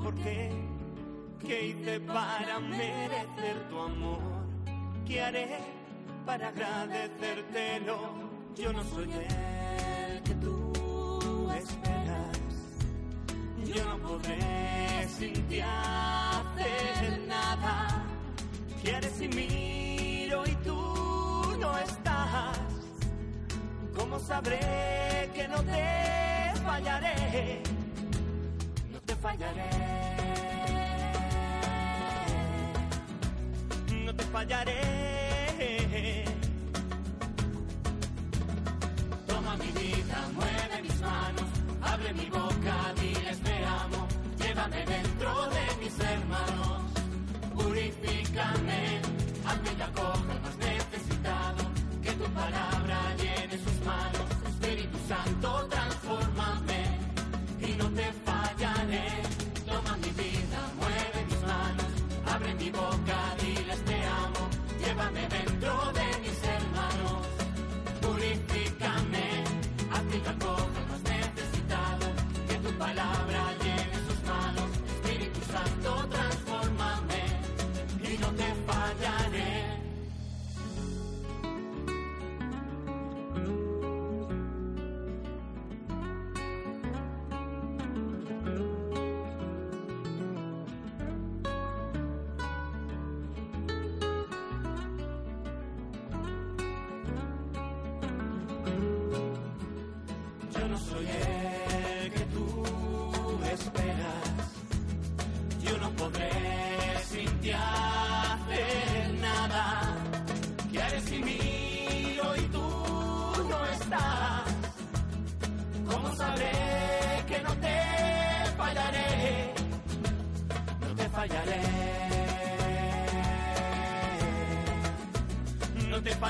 [0.00, 0.52] por qué.
[1.44, 4.20] ¿Qué hice para merecer tu amor?
[5.04, 5.58] ¿Qué haré
[6.24, 7.98] para agradecértelo?
[8.54, 12.38] Yo no soy el que tú esperas.
[13.64, 18.04] Yo no podré sin ti hacer nada.
[18.80, 19.91] Quieres y miro
[24.12, 27.62] ¿Cómo sabré que no te fallaré?
[28.92, 29.70] No te fallaré.
[34.04, 36.24] No te fallaré.
[39.26, 41.46] Toma mi vida, mueve mis manos,
[41.80, 44.06] abre mi boca, diles te amo,
[44.38, 46.82] llévame dentro de mis hermanos,
[47.54, 49.00] purifícame,
[49.46, 51.64] hazme que acoja al más necesitado,
[52.02, 53.31] que tu palabra manos,
[55.42, 55.71] Espíritu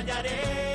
[0.05, 0.72] No